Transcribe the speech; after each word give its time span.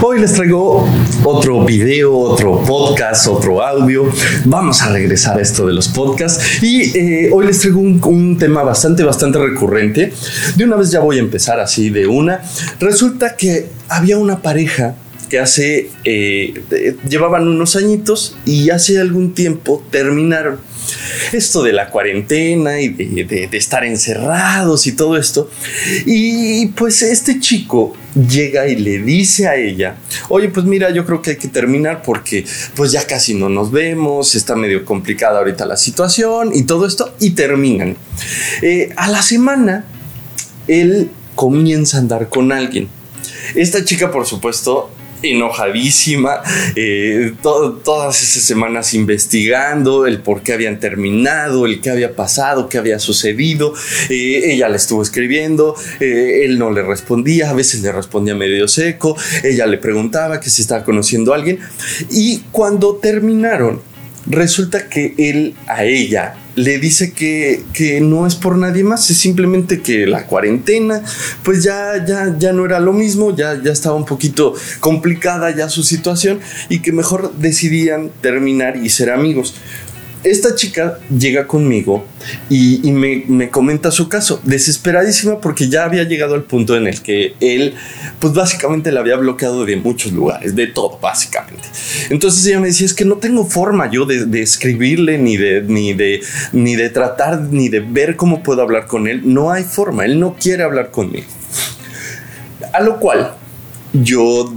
Hoy 0.00 0.20
les 0.20 0.32
traigo 0.32 0.88
otro 1.24 1.64
video, 1.64 2.16
otro 2.16 2.62
podcast, 2.62 3.26
otro 3.26 3.64
audio. 3.64 4.04
Vamos 4.44 4.80
a 4.82 4.92
regresar 4.92 5.38
a 5.38 5.42
esto 5.42 5.66
de 5.66 5.72
los 5.72 5.88
podcasts 5.88 6.62
y 6.62 6.96
eh, 6.96 7.30
hoy 7.32 7.46
les 7.46 7.58
traigo 7.58 7.80
un, 7.80 8.38
tema 8.38 8.62
bastante, 8.62 9.02
bastante 9.02 9.40
recurrente. 9.40 10.12
De 10.54 10.64
una 10.64 10.76
vez 10.76 10.92
ya 10.92 11.00
voy 11.00 11.16
a 11.16 11.20
empezar 11.20 11.58
así 11.58 11.90
de 11.90 12.06
una. 12.06 12.40
Resulta 12.78 13.34
que 13.34 13.70
había 13.88 14.18
una 14.18 14.40
pareja 14.40 14.94
que 15.28 15.38
hace, 15.38 15.90
eh, 16.04 16.54
llevaban 17.08 17.46
unos 17.46 17.76
añitos 17.76 18.36
y 18.44 18.70
hace 18.70 18.98
algún 18.98 19.34
tiempo 19.34 19.84
terminaron 19.90 20.58
esto 21.32 21.62
de 21.62 21.72
la 21.72 21.90
cuarentena 21.90 22.80
y 22.80 22.88
de, 22.88 23.48
estar 23.52 23.84
encerrados 23.84 24.86
y 24.86 24.92
todo 24.92 25.16
esto. 25.16 25.50
Y 26.06 26.66
pues 26.68 27.02
este 27.02 27.40
chico 27.40 27.94
llega 28.14 28.68
y 28.68 28.76
le 28.76 28.98
dice 28.98 29.46
a 29.46 29.56
ella, 29.56 29.96
oye, 30.28 30.48
pues 30.48 30.66
mira, 30.66 30.90
yo 30.90 31.04
creo 31.04 31.22
que 31.22 31.30
hay 31.30 31.36
que 31.36 31.48
terminar 31.48 32.02
porque 32.02 32.44
pues 32.74 32.92
ya 32.92 33.06
casi 33.06 33.34
no 33.34 33.48
nos 33.48 33.70
vemos, 33.70 34.34
está 34.34 34.56
medio 34.56 34.84
complicada 34.84 35.38
ahorita 35.38 35.66
la 35.66 35.76
situación 35.76 36.50
y 36.54 36.62
todo 36.62 36.86
esto, 36.86 37.14
y 37.20 37.30
terminan. 37.30 37.96
Eh, 38.62 38.90
a 38.96 39.08
la 39.08 39.22
semana, 39.22 39.84
él 40.66 41.10
comienza 41.34 41.98
a 41.98 42.00
andar 42.00 42.28
con 42.28 42.52
alguien. 42.52 42.88
Esta 43.54 43.84
chica, 43.84 44.10
por 44.10 44.26
supuesto, 44.26 44.90
enojadísima, 45.22 46.42
eh, 46.76 47.32
todas 47.42 48.22
esas 48.22 48.42
semanas 48.42 48.94
investigando 48.94 50.06
el 50.06 50.20
por 50.20 50.42
qué 50.42 50.52
habían 50.52 50.80
terminado, 50.80 51.66
el 51.66 51.80
qué 51.80 51.90
había 51.90 52.14
pasado, 52.14 52.68
qué 52.68 52.78
había 52.78 52.98
sucedido. 52.98 53.74
Eh, 54.08 54.52
ella 54.52 54.68
le 54.68 54.76
estuvo 54.76 55.02
escribiendo, 55.02 55.74
eh, 56.00 56.42
él 56.44 56.58
no 56.58 56.70
le 56.70 56.82
respondía, 56.82 57.50
a 57.50 57.54
veces 57.54 57.82
le 57.82 57.92
respondía 57.92 58.34
medio 58.34 58.68
seco, 58.68 59.16
ella 59.42 59.66
le 59.66 59.78
preguntaba 59.78 60.40
que 60.40 60.50
si 60.50 60.62
estaba 60.62 60.84
conociendo 60.84 61.32
a 61.32 61.36
alguien. 61.36 61.58
Y 62.10 62.40
cuando 62.52 62.96
terminaron, 62.96 63.80
resulta 64.26 64.88
que 64.88 65.14
él 65.18 65.54
a 65.66 65.84
ella 65.84 66.34
le 66.58 66.78
dice 66.78 67.12
que, 67.12 68.00
no 68.02 68.26
es 68.26 68.34
por 68.34 68.56
nadie 68.56 68.82
más, 68.82 69.08
es 69.10 69.18
simplemente 69.18 69.80
que 69.80 70.06
la 70.06 70.26
cuarentena, 70.26 71.02
pues 71.44 71.62
ya, 71.62 72.04
ya, 72.04 72.34
ya 72.36 72.52
no 72.52 72.64
era 72.64 72.80
lo 72.80 72.92
mismo, 72.92 73.34
ya, 73.34 73.60
ya 73.62 73.70
estaba 73.70 73.94
un 73.94 74.04
poquito 74.04 74.54
complicada 74.80 75.54
ya 75.54 75.68
su 75.68 75.84
situación 75.84 76.40
y 76.68 76.80
que 76.80 76.92
mejor 76.92 77.32
decidían 77.34 78.10
terminar 78.20 78.76
y 78.76 78.88
ser 78.90 79.10
amigos 79.10 79.54
esta 80.24 80.54
chica 80.54 80.98
llega 81.16 81.46
conmigo 81.46 82.04
y, 82.50 82.90
me, 82.90 83.50
comenta 83.50 83.90
su 83.90 84.08
caso, 84.08 84.40
desesperadísima 84.44 85.40
porque 85.40 85.68
ya 85.68 85.84
había 85.84 86.04
llegado 86.04 86.34
al 86.34 86.42
punto 86.42 86.76
en 86.76 86.86
el 86.86 87.00
que 87.02 87.34
él, 87.40 87.74
pues 88.18 88.34
básicamente 88.34 88.90
la 88.90 89.00
había 89.00 89.16
bloqueado 89.16 89.64
de 89.64 89.76
muchos 89.76 90.12
lugares, 90.12 90.56
de 90.56 90.66
todo, 90.66 90.98
básicamente. 91.00 91.62
Entonces 92.10 92.44
ella 92.46 92.60
me 92.60 92.68
decía, 92.68 92.86
es 92.86 92.94
que 92.94 93.04
no 93.04 93.16
tengo 93.16 93.44
forma 93.44 93.90
yo 93.90 94.06
de, 94.06 94.42
escribirle, 94.42 95.18
ni 95.18 95.36
de, 95.36 95.62
ni, 95.62 95.94
de, 95.94 96.20
ni 96.52 96.74
de 96.74 96.90
tratar, 96.90 97.40
ni 97.40 97.68
de 97.68 97.80
ver 97.80 98.16
cómo 98.16 98.42
puedo 98.42 98.62
hablar 98.62 98.86
con 98.86 99.06
él. 99.06 99.22
No 99.24 99.50
hay 99.50 99.64
forma, 99.64 100.04
él 100.04 100.18
no 100.18 100.34
quiere 100.34 100.64
hablar 100.64 100.90
conmigo. 100.90 101.26
A 102.72 102.80
lo 102.80 102.98
cual 102.98 103.34
yo 103.92 104.52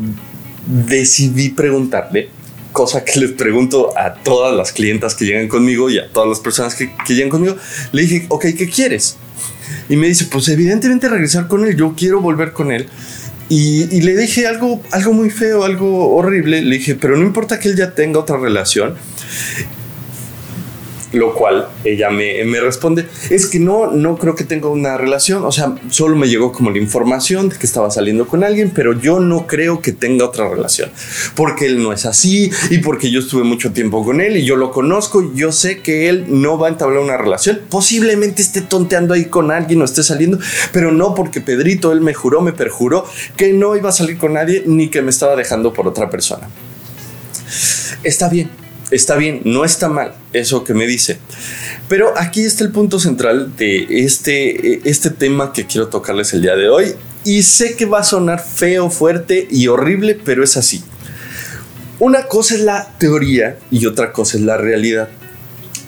decidí 0.65 1.49
preguntarle 1.49 2.29
cosa 2.71 3.03
que 3.03 3.19
les 3.19 3.31
pregunto 3.31 3.97
a 3.97 4.13
todas 4.13 4.55
las 4.55 4.71
clientas 4.71 5.15
que 5.15 5.25
llegan 5.25 5.47
conmigo 5.47 5.89
y 5.89 5.99
a 5.99 6.07
todas 6.09 6.29
las 6.29 6.39
personas 6.39 6.75
que, 6.75 6.91
llegan 7.07 7.29
conmigo, 7.29 7.55
le 7.91 8.01
dije, 8.03 8.25
ok, 8.29 8.45
¿qué 8.57 8.69
quieres? 8.69 9.17
Y 9.89 9.95
me 9.95 10.07
dice, 10.07 10.25
pues 10.25 10.47
evidentemente 10.49 11.09
regresar 11.09 11.47
con 11.47 11.65
él, 11.65 11.75
yo 11.75 11.93
quiero 11.95 12.21
volver 12.21 12.53
con 12.53 12.71
él. 12.71 12.87
Y, 13.49 13.93
y, 13.93 14.01
le 14.01 14.15
dije 14.15 14.47
algo, 14.47 14.81
algo 14.91 15.11
muy 15.11 15.29
feo, 15.29 15.65
algo 15.65 16.15
horrible. 16.15 16.61
Le 16.61 16.77
dije, 16.77 16.95
pero 16.95 17.17
no 17.17 17.23
importa 17.23 17.59
que 17.59 17.67
él 17.67 17.75
ya 17.75 17.93
tenga 17.93 18.19
otra 18.19 18.37
relación. 18.37 18.95
Lo 21.13 21.33
cual 21.33 21.67
ella 21.83 22.09
me, 22.09 22.43
me, 22.45 22.61
responde, 22.61 23.05
es 23.29 23.45
que 23.47 23.59
no, 23.59 23.91
no 23.91 24.17
creo 24.17 24.35
que 24.35 24.45
tenga 24.45 24.69
una 24.69 24.97
relación, 24.97 25.43
o 25.43 25.51
sea, 25.51 25.75
solo 25.89 26.15
me 26.15 26.29
llegó 26.29 26.53
como 26.53 26.69
la 26.71 26.77
información 26.77 27.49
de 27.49 27.57
que 27.57 27.65
estaba 27.65 27.91
saliendo 27.91 28.27
con 28.27 28.43
alguien, 28.45 28.71
pero 28.73 28.97
yo 28.97 29.19
no 29.19 29.45
creo 29.45 29.81
que 29.81 29.91
tenga 29.91 30.25
otra 30.25 30.47
relación, 30.47 30.89
porque 31.35 31.65
él 31.65 31.83
no 31.83 31.91
es 31.91 32.05
así 32.05 32.49
y 32.69 32.77
porque 32.77 33.11
yo 33.11 33.19
estuve 33.19 33.43
mucho 33.43 33.73
tiempo 33.73 34.05
con 34.05 34.21
él 34.21 34.37
y 34.37 34.45
yo 34.45 34.55
lo 34.55 34.71
conozco 34.71 35.21
y 35.21 35.37
yo 35.37 35.51
sé 35.51 35.81
que 35.81 36.07
él 36.07 36.25
no 36.29 36.57
va 36.57 36.67
a 36.67 36.71
entablar 36.71 36.99
una 36.99 37.17
relación, 37.17 37.59
posiblemente 37.69 38.41
esté 38.41 38.61
tonteando 38.61 39.13
ahí 39.13 39.25
con 39.25 39.51
alguien 39.51 39.81
o 39.81 39.85
esté 39.85 40.03
saliendo, 40.03 40.39
pero 40.71 40.91
no 40.91 41.13
porque 41.13 41.41
Pedrito, 41.41 41.91
él 41.91 41.99
me 42.01 42.13
juró, 42.13 42.41
me 42.41 42.53
perjuró 42.53 43.05
que 43.35 43.51
no 43.51 43.75
iba 43.75 43.89
a 43.89 43.93
salir 43.93 44.17
con 44.17 44.33
nadie 44.33 44.63
ni 44.65 44.89
que 44.89 45.01
me 45.01 45.09
estaba 45.09 45.35
dejando 45.35 45.73
por 45.73 45.87
otra 45.87 46.09
persona. 46.09 46.47
Está 48.03 48.29
bien, 48.29 48.49
está 48.91 49.15
bien, 49.15 49.41
no 49.45 49.65
está 49.65 49.89
mal 49.89 50.13
eso 50.33 50.63
que 50.63 50.73
me 50.73 50.85
dice. 50.85 51.17
Pero 51.87 52.13
aquí 52.17 52.41
está 52.41 52.63
el 52.63 52.71
punto 52.71 52.99
central 52.99 53.55
de 53.57 53.87
este, 53.89 54.87
este 54.89 55.09
tema 55.09 55.53
que 55.53 55.65
quiero 55.65 55.87
tocarles 55.87 56.33
el 56.33 56.41
día 56.41 56.55
de 56.55 56.69
hoy. 56.69 56.93
Y 57.23 57.43
sé 57.43 57.75
que 57.75 57.85
va 57.85 57.99
a 57.99 58.03
sonar 58.03 58.43
feo, 58.43 58.89
fuerte 58.89 59.47
y 59.49 59.67
horrible, 59.67 60.19
pero 60.23 60.43
es 60.43 60.57
así. 60.57 60.83
Una 61.99 62.27
cosa 62.27 62.55
es 62.55 62.61
la 62.61 62.95
teoría 62.97 63.59
y 63.69 63.85
otra 63.85 64.11
cosa 64.11 64.37
es 64.37 64.43
la 64.43 64.57
realidad. 64.57 65.09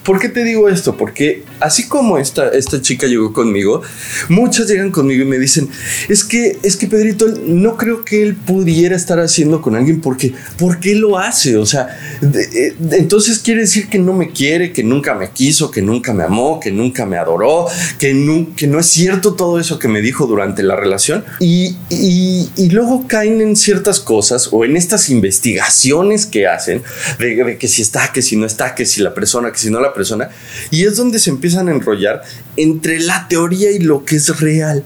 ¿Por 0.04 0.20
qué 0.20 0.30
te 0.30 0.44
digo 0.44 0.68
esto? 0.68 0.98
Porque 0.98 1.44
así 1.60 1.88
como 1.88 2.18
esta, 2.18 2.50
esta 2.50 2.82
chica 2.82 3.08
llegó 3.08 3.32
conmigo, 3.32 3.82
muchas 4.28 4.68
llegan 4.68 4.92
conmigo 4.92 5.24
y 5.24 5.28
me 5.28 5.40
dicen, 5.40 5.70
es 6.10 6.24
que, 6.24 6.58
es 6.62 6.76
que 6.76 6.88
Pedrito, 6.88 7.28
no 7.46 7.78
creo 7.78 8.04
que 8.04 8.22
él 8.22 8.36
pudiera 8.36 8.96
estar 8.96 9.20
haciendo 9.20 9.62
con 9.62 9.76
alguien 9.76 10.02
porque, 10.02 10.34
¿por 10.58 10.80
qué 10.80 10.96
lo 10.96 11.18
hace? 11.18 11.56
O 11.56 11.66
sea, 11.66 11.88
eh, 12.22 12.76
entonces 12.92 13.40
quiere 13.40 13.62
decir 13.62 13.88
que 13.88 13.98
no 13.98 14.14
me 14.14 14.32
quiere, 14.32 14.74
que 14.74 14.84
nunca 14.84 15.16
me 15.16 15.30
quiso, 15.30 15.72
que 15.72 15.82
nunca 15.82 16.14
me 16.14 16.24
amó, 16.24 16.60
que 16.60 16.72
nunca 16.72 17.06
me 17.06 17.18
adoró, 17.18 17.68
que 17.98 18.14
no, 18.14 18.48
que 18.56 18.68
no 18.68 18.80
es 18.80 18.88
cierto 18.88 19.36
todo 19.36 19.60
eso 19.60 19.80
que 19.80 19.88
me 19.88 20.02
dijo 20.02 20.28
durante 20.28 20.64
la 20.64 20.76
relación. 20.76 21.24
Y, 21.40 21.78
y, 21.90 22.70
luego 22.74 23.06
caen 23.08 23.40
en 23.40 23.56
ciertas 23.56 24.00
cosas 24.00 24.50
o 24.52 24.66
en 24.66 24.76
estas 24.76 25.10
investigaciones 25.10 26.26
que 26.26 26.48
hacen 26.48 26.82
de, 27.20 27.36
de 27.36 27.58
que 27.58 27.68
si 27.68 27.84
está, 27.84 28.12
que 28.12 28.24
si 28.24 28.36
no 28.36 28.48
está, 28.48 28.74
que 28.74 28.86
si 28.86 29.02
la 29.02 29.14
persona, 29.14 29.52
que 29.52 29.60
si 29.60 29.70
no 29.70 29.80
la 29.80 29.93
persona, 29.94 30.30
y 30.72 30.86
es 30.86 30.98
donde 30.98 31.20
se 31.20 31.30
empiezan 31.30 31.68
a 31.68 31.72
enrollar 31.72 32.22
entre 32.58 33.00
la 33.00 33.28
teoría 33.28 33.72
y 33.72 33.80
lo 33.80 34.06
que 34.06 34.18
es 34.18 34.40
real. 34.40 34.84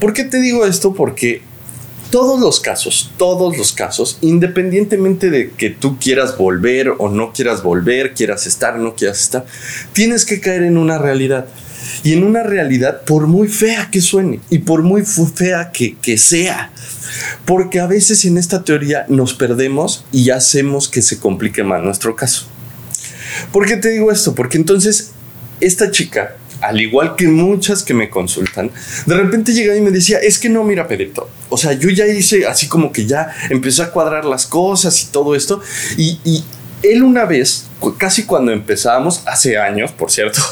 ¿Por 0.00 0.12
qué 0.12 0.24
te 0.24 0.40
digo 0.40 0.66
esto? 0.66 0.94
Porque 0.94 1.42
todos 2.14 2.38
los 2.38 2.60
casos, 2.60 3.10
todos 3.16 3.58
los 3.58 3.72
casos, 3.72 4.18
independientemente 4.20 5.30
de 5.30 5.50
que 5.50 5.70
tú 5.70 5.98
quieras 5.98 6.38
volver 6.38 6.92
o 6.98 7.08
no 7.08 7.32
quieras 7.32 7.64
volver, 7.64 8.14
quieras 8.14 8.46
estar 8.46 8.74
o 8.74 8.78
no 8.78 8.94
quieras 8.94 9.20
estar, 9.20 9.46
tienes 9.92 10.24
que 10.24 10.40
caer 10.40 10.62
en 10.62 10.76
una 10.76 10.96
realidad. 10.96 11.46
Y 12.04 12.12
en 12.12 12.22
una 12.22 12.44
realidad, 12.44 13.02
por 13.02 13.26
muy 13.26 13.48
fea 13.48 13.88
que 13.90 14.00
suene 14.00 14.38
y 14.48 14.58
por 14.58 14.82
muy 14.82 15.02
fea 15.04 15.70
que, 15.72 15.96
que 15.96 16.16
sea, 16.16 16.70
porque 17.44 17.80
a 17.80 17.88
veces 17.88 18.24
en 18.24 18.38
esta 18.38 18.62
teoría 18.62 19.06
nos 19.08 19.34
perdemos 19.34 20.04
y 20.12 20.30
hacemos 20.30 20.88
que 20.88 21.02
se 21.02 21.18
complique 21.18 21.64
más 21.64 21.82
nuestro 21.82 22.14
caso. 22.14 22.46
¿Por 23.52 23.66
qué 23.66 23.76
te 23.76 23.90
digo 23.90 24.10
esto? 24.10 24.34
Porque 24.34 24.56
entonces 24.56 25.12
esta 25.60 25.90
chica, 25.90 26.36
al 26.60 26.80
igual 26.80 27.16
que 27.16 27.28
muchas 27.28 27.82
que 27.82 27.94
me 27.94 28.10
consultan, 28.10 28.70
de 29.06 29.14
repente 29.14 29.52
llega 29.52 29.76
y 29.76 29.80
me 29.80 29.90
decía, 29.90 30.18
es 30.18 30.38
que 30.38 30.48
no, 30.48 30.64
mira, 30.64 30.86
Pedrito, 30.86 31.28
o 31.48 31.56
sea, 31.56 31.72
yo 31.72 31.90
ya 31.90 32.06
hice 32.06 32.46
así 32.46 32.68
como 32.68 32.92
que 32.92 33.06
ya 33.06 33.34
empezó 33.50 33.82
a 33.82 33.90
cuadrar 33.90 34.24
las 34.24 34.46
cosas 34.46 35.02
y 35.02 35.06
todo 35.06 35.34
esto, 35.34 35.60
y, 35.96 36.44
él 36.82 37.02
una 37.02 37.24
vez, 37.24 37.64
casi 37.96 38.24
cuando 38.24 38.52
empezamos, 38.52 39.22
hace 39.24 39.56
años, 39.56 39.90
por 39.92 40.10
cierto, 40.10 40.42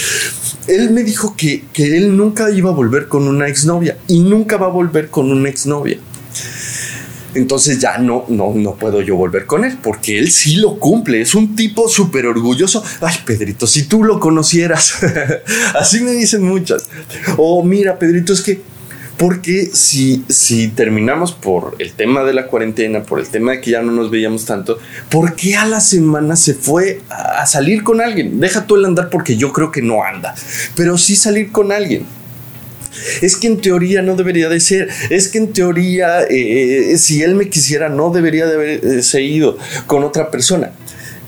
él 0.66 0.90
me 0.90 1.04
dijo 1.04 1.36
que, 1.36 1.66
que 1.72 1.96
él 1.96 2.16
nunca 2.16 2.50
iba 2.50 2.70
a 2.70 2.72
volver 2.72 3.06
con 3.06 3.28
una 3.28 3.46
exnovia 3.46 3.96
y 4.08 4.18
nunca 4.18 4.56
va 4.56 4.66
a 4.66 4.70
volver 4.70 5.08
con 5.08 5.30
una 5.30 5.48
exnovia 5.48 5.98
entonces 7.34 7.78
ya 7.78 7.98
no, 7.98 8.24
no, 8.28 8.52
no 8.54 8.74
puedo 8.74 9.02
yo 9.02 9.16
volver 9.16 9.46
con 9.46 9.64
él, 9.64 9.78
porque 9.82 10.18
él 10.18 10.30
sí 10.30 10.56
lo 10.56 10.78
cumple, 10.78 11.20
es 11.20 11.34
un 11.34 11.54
tipo 11.54 11.88
súper 11.88 12.26
orgulloso. 12.26 12.82
Ay, 13.00 13.16
Pedrito, 13.24 13.66
si 13.66 13.84
tú 13.84 14.04
lo 14.04 14.18
conocieras, 14.20 14.94
así 15.74 16.00
me 16.00 16.12
dicen 16.12 16.42
muchas. 16.42 16.88
O 17.36 17.62
mira, 17.62 17.98
Pedrito, 17.98 18.32
es 18.32 18.40
que, 18.40 18.60
porque 19.16 19.70
si, 19.72 20.24
si 20.28 20.68
terminamos 20.68 21.32
por 21.32 21.74
el 21.78 21.92
tema 21.92 22.22
de 22.24 22.32
la 22.32 22.46
cuarentena, 22.46 23.02
por 23.02 23.18
el 23.18 23.28
tema 23.28 23.52
de 23.52 23.60
que 23.60 23.72
ya 23.72 23.82
no 23.82 23.92
nos 23.92 24.10
veíamos 24.10 24.44
tanto, 24.44 24.78
¿por 25.10 25.34
qué 25.34 25.56
a 25.56 25.66
la 25.66 25.80
semana 25.80 26.36
se 26.36 26.54
fue 26.54 27.00
a 27.10 27.44
salir 27.46 27.82
con 27.82 28.00
alguien? 28.00 28.40
Deja 28.40 28.66
tú 28.66 28.76
el 28.76 28.84
andar 28.84 29.10
porque 29.10 29.36
yo 29.36 29.52
creo 29.52 29.70
que 29.72 29.82
no 29.82 30.04
anda, 30.04 30.34
pero 30.76 30.96
sí 30.96 31.16
salir 31.16 31.50
con 31.50 31.72
alguien. 31.72 32.17
Es 33.20 33.36
que 33.36 33.46
en 33.46 33.60
teoría 33.60 34.02
no 34.02 34.16
debería 34.16 34.48
de 34.48 34.60
ser. 34.60 34.88
Es 35.10 35.28
que 35.28 35.38
en 35.38 35.52
teoría, 35.52 36.22
eh, 36.22 36.92
eh, 36.92 36.98
si 36.98 37.22
él 37.22 37.34
me 37.34 37.48
quisiera, 37.48 37.88
no 37.88 38.10
debería 38.10 38.46
de 38.46 38.54
haberse 38.54 39.22
ido 39.22 39.58
con 39.86 40.04
otra 40.04 40.30
persona. 40.30 40.72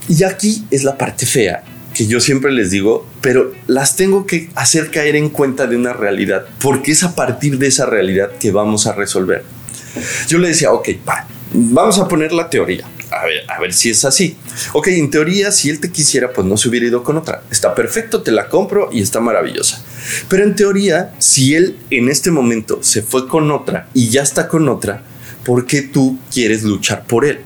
Y 0.08 0.24
aquí 0.24 0.64
es 0.70 0.84
la 0.84 0.96
parte 0.98 1.26
fea 1.26 1.62
que 1.94 2.06
yo 2.06 2.20
siempre 2.20 2.52
les 2.52 2.70
digo, 2.70 3.06
pero 3.20 3.52
las 3.66 3.96
tengo 3.96 4.26
que 4.26 4.48
hacer 4.54 4.90
caer 4.90 5.16
en 5.16 5.28
cuenta 5.28 5.66
de 5.66 5.76
una 5.76 5.92
realidad, 5.92 6.46
porque 6.60 6.92
es 6.92 7.02
a 7.02 7.14
partir 7.14 7.58
de 7.58 7.66
esa 7.66 7.86
realidad 7.86 8.30
que 8.38 8.52
vamos 8.52 8.86
a 8.86 8.92
resolver. 8.92 9.44
Yo 10.28 10.38
le 10.38 10.48
decía, 10.48 10.72
ok, 10.72 10.88
vamos 11.52 11.98
a 11.98 12.08
poner 12.08 12.32
la 12.32 12.48
teoría. 12.48 12.86
A 13.10 13.24
ver, 13.24 13.42
a 13.48 13.60
ver 13.60 13.72
si 13.72 13.90
es 13.90 14.04
así. 14.04 14.36
Ok, 14.72 14.88
en 14.88 15.10
teoría, 15.10 15.50
si 15.50 15.68
él 15.68 15.80
te 15.80 15.90
quisiera, 15.90 16.32
pues 16.32 16.46
no 16.46 16.56
se 16.56 16.68
hubiera 16.68 16.86
ido 16.86 17.02
con 17.02 17.16
otra. 17.16 17.42
Está 17.50 17.74
perfecto, 17.74 18.22
te 18.22 18.30
la 18.30 18.48
compro 18.48 18.88
y 18.92 19.02
está 19.02 19.20
maravillosa. 19.20 19.82
Pero 20.28 20.44
en 20.44 20.54
teoría, 20.54 21.14
si 21.18 21.54
él 21.54 21.76
en 21.90 22.08
este 22.08 22.30
momento 22.30 22.82
se 22.82 23.02
fue 23.02 23.26
con 23.26 23.50
otra 23.50 23.88
y 23.94 24.10
ya 24.10 24.22
está 24.22 24.46
con 24.46 24.68
otra, 24.68 25.02
¿por 25.44 25.66
qué 25.66 25.82
tú 25.82 26.18
quieres 26.32 26.62
luchar 26.62 27.04
por 27.04 27.24
él? 27.24 27.40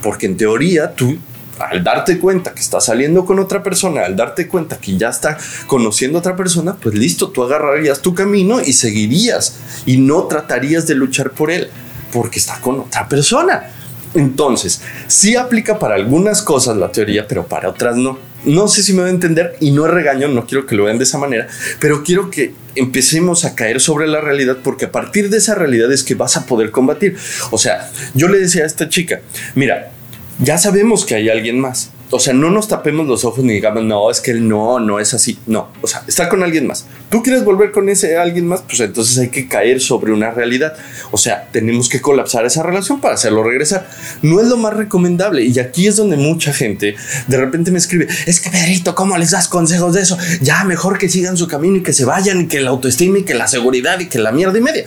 Porque 0.00 0.26
en 0.26 0.36
teoría 0.36 0.94
tú 0.94 1.18
al 1.58 1.82
darte 1.82 2.20
cuenta 2.20 2.54
que 2.54 2.60
está 2.60 2.80
saliendo 2.80 3.24
con 3.24 3.40
otra 3.40 3.64
persona, 3.64 4.04
al 4.04 4.14
darte 4.14 4.46
cuenta 4.46 4.78
que 4.78 4.96
ya 4.96 5.08
está 5.08 5.36
conociendo 5.66 6.18
a 6.18 6.20
otra 6.20 6.36
persona, 6.36 6.76
pues 6.76 6.94
listo, 6.94 7.30
tú 7.30 7.42
agarrarías 7.42 8.00
tu 8.00 8.14
camino 8.14 8.60
y 8.60 8.72
seguirías 8.72 9.56
y 9.84 9.96
no 9.96 10.24
tratarías 10.24 10.86
de 10.86 10.94
luchar 10.94 11.32
por 11.32 11.50
él 11.50 11.68
porque 12.12 12.38
está 12.38 12.60
con 12.60 12.80
otra 12.80 13.08
persona. 13.08 13.72
Entonces, 14.14 14.82
sí 15.06 15.36
aplica 15.36 15.78
para 15.78 15.94
algunas 15.94 16.42
cosas 16.42 16.76
la 16.76 16.90
teoría, 16.90 17.26
pero 17.26 17.46
para 17.46 17.68
otras 17.68 17.96
no. 17.96 18.18
No 18.44 18.68
sé 18.68 18.82
si 18.82 18.92
me 18.92 19.00
voy 19.00 19.10
a 19.10 19.14
entender 19.14 19.56
y 19.60 19.72
no 19.72 19.86
es 19.86 19.92
regaño, 19.92 20.28
no 20.28 20.46
quiero 20.46 20.64
que 20.64 20.76
lo 20.76 20.84
vean 20.84 20.98
de 20.98 21.04
esa 21.04 21.18
manera, 21.18 21.48
pero 21.80 22.04
quiero 22.04 22.30
que 22.30 22.54
empecemos 22.76 23.44
a 23.44 23.56
caer 23.56 23.80
sobre 23.80 24.06
la 24.06 24.20
realidad 24.20 24.58
porque 24.62 24.84
a 24.84 24.92
partir 24.92 25.28
de 25.28 25.38
esa 25.38 25.56
realidad 25.56 25.90
es 25.90 26.04
que 26.04 26.14
vas 26.14 26.36
a 26.36 26.46
poder 26.46 26.70
combatir. 26.70 27.16
O 27.50 27.58
sea, 27.58 27.90
yo 28.14 28.28
le 28.28 28.38
decía 28.38 28.62
a 28.62 28.66
esta 28.66 28.88
chica, 28.88 29.20
mira, 29.56 29.90
ya 30.38 30.56
sabemos 30.56 31.04
que 31.04 31.16
hay 31.16 31.28
alguien 31.28 31.58
más. 31.58 31.90
O 32.10 32.18
sea, 32.18 32.32
no 32.32 32.50
nos 32.50 32.68
tapemos 32.68 33.06
los 33.06 33.24
ojos 33.24 33.44
ni 33.44 33.54
digamos, 33.54 33.84
no, 33.84 34.10
es 34.10 34.20
que 34.20 34.30
él 34.30 34.48
no, 34.48 34.80
no 34.80 34.98
es 34.98 35.12
así. 35.12 35.38
No, 35.46 35.68
o 35.82 35.86
sea, 35.86 36.04
está 36.06 36.28
con 36.28 36.42
alguien 36.42 36.66
más. 36.66 36.86
Tú 37.10 37.22
quieres 37.22 37.44
volver 37.44 37.70
con 37.70 37.88
ese 37.88 38.16
alguien 38.16 38.46
más, 38.46 38.62
pues 38.62 38.80
entonces 38.80 39.18
hay 39.18 39.28
que 39.28 39.46
caer 39.46 39.80
sobre 39.80 40.12
una 40.12 40.30
realidad. 40.30 40.74
O 41.10 41.18
sea, 41.18 41.48
tenemos 41.52 41.88
que 41.88 42.00
colapsar 42.00 42.46
esa 42.46 42.62
relación 42.62 43.00
para 43.00 43.14
hacerlo 43.14 43.42
regresar. 43.42 43.88
No 44.22 44.40
es 44.40 44.48
lo 44.48 44.56
más 44.56 44.74
recomendable. 44.74 45.44
Y 45.44 45.58
aquí 45.58 45.86
es 45.86 45.96
donde 45.96 46.16
mucha 46.16 46.52
gente 46.52 46.96
de 47.26 47.36
repente 47.36 47.70
me 47.70 47.78
escribe, 47.78 48.08
es 48.26 48.40
que 48.40 48.50
Pedrito, 48.50 48.94
¿cómo 48.94 49.16
les 49.18 49.32
das 49.32 49.48
consejos 49.48 49.94
de 49.94 50.02
eso? 50.02 50.16
Ya 50.40 50.64
mejor 50.64 50.98
que 50.98 51.08
sigan 51.08 51.36
su 51.36 51.46
camino 51.46 51.76
y 51.76 51.82
que 51.82 51.92
se 51.92 52.04
vayan 52.04 52.42
y 52.42 52.46
que 52.46 52.60
la 52.60 52.70
autoestima 52.70 53.18
y 53.18 53.24
que 53.24 53.34
la 53.34 53.48
seguridad 53.48 54.00
y 54.00 54.08
que 54.08 54.18
la 54.18 54.32
mierda 54.32 54.58
y 54.58 54.62
media. 54.62 54.86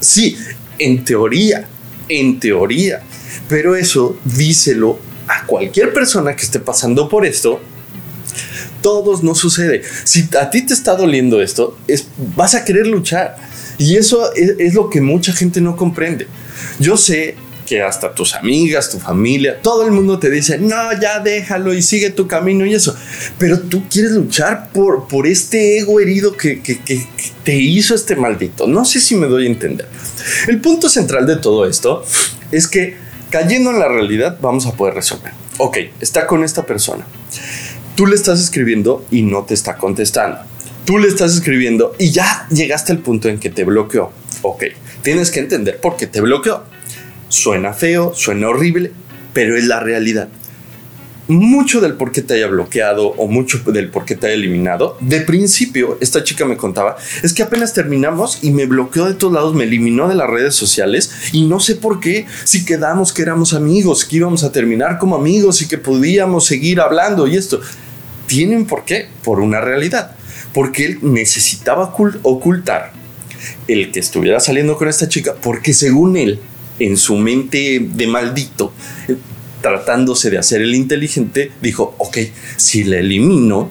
Sí, 0.00 0.36
en 0.78 1.04
teoría, 1.04 1.66
en 2.08 2.40
teoría 2.40 3.02
pero 3.48 3.76
eso 3.76 4.18
díselo 4.24 4.98
cualquier 5.46 5.92
persona 5.92 6.34
que 6.34 6.42
esté 6.42 6.60
pasando 6.60 7.08
por 7.08 7.24
esto. 7.24 7.60
Todos 8.82 9.22
no 9.22 9.34
sucede. 9.34 9.82
Si 10.04 10.28
a 10.38 10.50
ti 10.50 10.62
te 10.62 10.74
está 10.74 10.94
doliendo 10.94 11.40
esto, 11.40 11.76
es, 11.88 12.06
vas 12.36 12.54
a 12.54 12.64
querer 12.64 12.86
luchar. 12.86 13.36
Y 13.78 13.96
eso 13.96 14.32
es, 14.34 14.74
lo 14.74 14.88
que 14.90 15.00
mucha 15.00 15.32
gente 15.32 15.60
no 15.60 15.76
comprende. 15.76 16.26
Yo 16.78 16.96
sé 16.96 17.36
que 17.66 17.82
hasta 17.82 18.14
tus 18.14 18.34
amigas, 18.34 18.90
tu 18.90 18.98
familia, 18.98 19.60
todo 19.60 19.84
el 19.84 19.90
mundo 19.90 20.20
te 20.20 20.30
dice, 20.30 20.56
no, 20.58 20.76
ya 21.00 21.18
déjalo 21.18 21.74
y 21.74 21.82
sigue 21.82 22.10
tu 22.10 22.28
camino 22.28 22.64
y 22.64 22.74
eso. 22.74 22.96
Pero 23.38 23.58
tú 23.58 23.82
quieres 23.90 24.12
luchar 24.12 24.70
por, 24.72 25.08
por 25.08 25.26
este 25.26 25.78
ego 25.78 25.98
herido 25.98 26.36
que, 26.36 26.62
que, 26.62 26.78
te 27.42 27.56
hizo 27.56 27.94
este 27.94 28.14
maldito. 28.14 28.66
No 28.66 28.84
sé 28.84 29.00
si 29.00 29.16
me 29.16 29.26
doy 29.26 29.46
a 29.46 29.48
entender. 29.48 29.88
El 30.46 30.60
punto 30.60 30.88
central 30.88 31.26
de 31.26 31.36
todo 31.36 31.66
esto 31.66 32.04
es 32.52 32.68
que 32.68 32.96
Cayendo 33.36 33.70
en 33.70 33.78
la 33.78 33.88
realidad, 33.88 34.38
vamos 34.40 34.64
a 34.64 34.72
poder 34.72 34.94
resolver. 34.94 35.30
Ok, 35.58 35.76
está 36.00 36.26
con 36.26 36.42
esta 36.42 36.64
persona. 36.64 37.04
Tú 37.94 38.06
le 38.06 38.14
estás 38.14 38.40
escribiendo 38.40 39.04
y 39.10 39.20
no 39.20 39.44
te 39.44 39.52
está 39.52 39.76
contestando. 39.76 40.38
Tú 40.86 40.96
le 40.96 41.08
estás 41.08 41.34
escribiendo 41.34 41.94
y 41.98 42.12
ya 42.12 42.46
llegaste 42.48 42.92
al 42.92 43.00
punto 43.00 43.28
en 43.28 43.38
que 43.38 43.50
te 43.50 43.64
bloqueó. 43.64 44.10
Ok, 44.40 44.64
tienes 45.02 45.30
que 45.30 45.40
entender 45.40 45.78
por 45.82 45.96
qué 45.98 46.06
te 46.06 46.22
bloqueó. 46.22 46.62
Suena 47.28 47.74
feo, 47.74 48.14
suena 48.14 48.48
horrible, 48.48 48.92
pero 49.34 49.54
es 49.54 49.64
la 49.64 49.80
realidad 49.80 50.28
mucho 51.28 51.80
del 51.80 51.94
por 51.94 52.12
qué 52.12 52.22
te 52.22 52.34
haya 52.34 52.46
bloqueado 52.46 53.08
o 53.08 53.26
mucho 53.26 53.58
del 53.66 53.90
por 53.90 54.04
qué 54.04 54.14
te 54.16 54.26
haya 54.26 54.36
eliminado. 54.36 54.96
De 55.00 55.20
principio, 55.20 55.98
esta 56.00 56.22
chica 56.24 56.44
me 56.44 56.56
contaba, 56.56 56.96
es 57.22 57.32
que 57.32 57.42
apenas 57.42 57.72
terminamos 57.72 58.42
y 58.42 58.50
me 58.50 58.66
bloqueó 58.66 59.06
de 59.06 59.14
todos 59.14 59.32
lados, 59.32 59.54
me 59.54 59.64
eliminó 59.64 60.08
de 60.08 60.14
las 60.14 60.28
redes 60.30 60.54
sociales 60.54 61.10
y 61.32 61.46
no 61.46 61.60
sé 61.60 61.76
por 61.76 62.00
qué, 62.00 62.26
si 62.44 62.64
quedamos 62.64 63.12
que 63.12 63.22
éramos 63.22 63.54
amigos, 63.54 64.04
que 64.04 64.16
íbamos 64.16 64.44
a 64.44 64.52
terminar 64.52 64.98
como 64.98 65.16
amigos 65.16 65.62
y 65.62 65.68
que 65.68 65.78
podíamos 65.78 66.46
seguir 66.46 66.80
hablando 66.80 67.26
y 67.26 67.36
esto. 67.36 67.60
Tienen 68.26 68.66
por 68.66 68.84
qué, 68.84 69.08
por 69.22 69.38
una 69.38 69.60
realidad, 69.60 70.16
porque 70.52 70.86
él 70.86 70.98
necesitaba 71.02 71.94
ocultar 72.22 72.92
el 73.68 73.92
que 73.92 74.00
estuviera 74.00 74.40
saliendo 74.40 74.76
con 74.76 74.88
esta 74.88 75.08
chica, 75.08 75.34
porque 75.40 75.72
según 75.72 76.16
él, 76.16 76.40
en 76.78 76.96
su 76.96 77.16
mente 77.16 77.80
de 77.80 78.06
maldito, 78.06 78.72
tratándose 79.66 80.30
de 80.30 80.38
hacer 80.38 80.62
el 80.62 80.76
inteligente, 80.76 81.50
dijo, 81.60 81.96
ok, 81.98 82.18
si 82.56 82.84
le 82.84 83.00
elimino, 83.00 83.68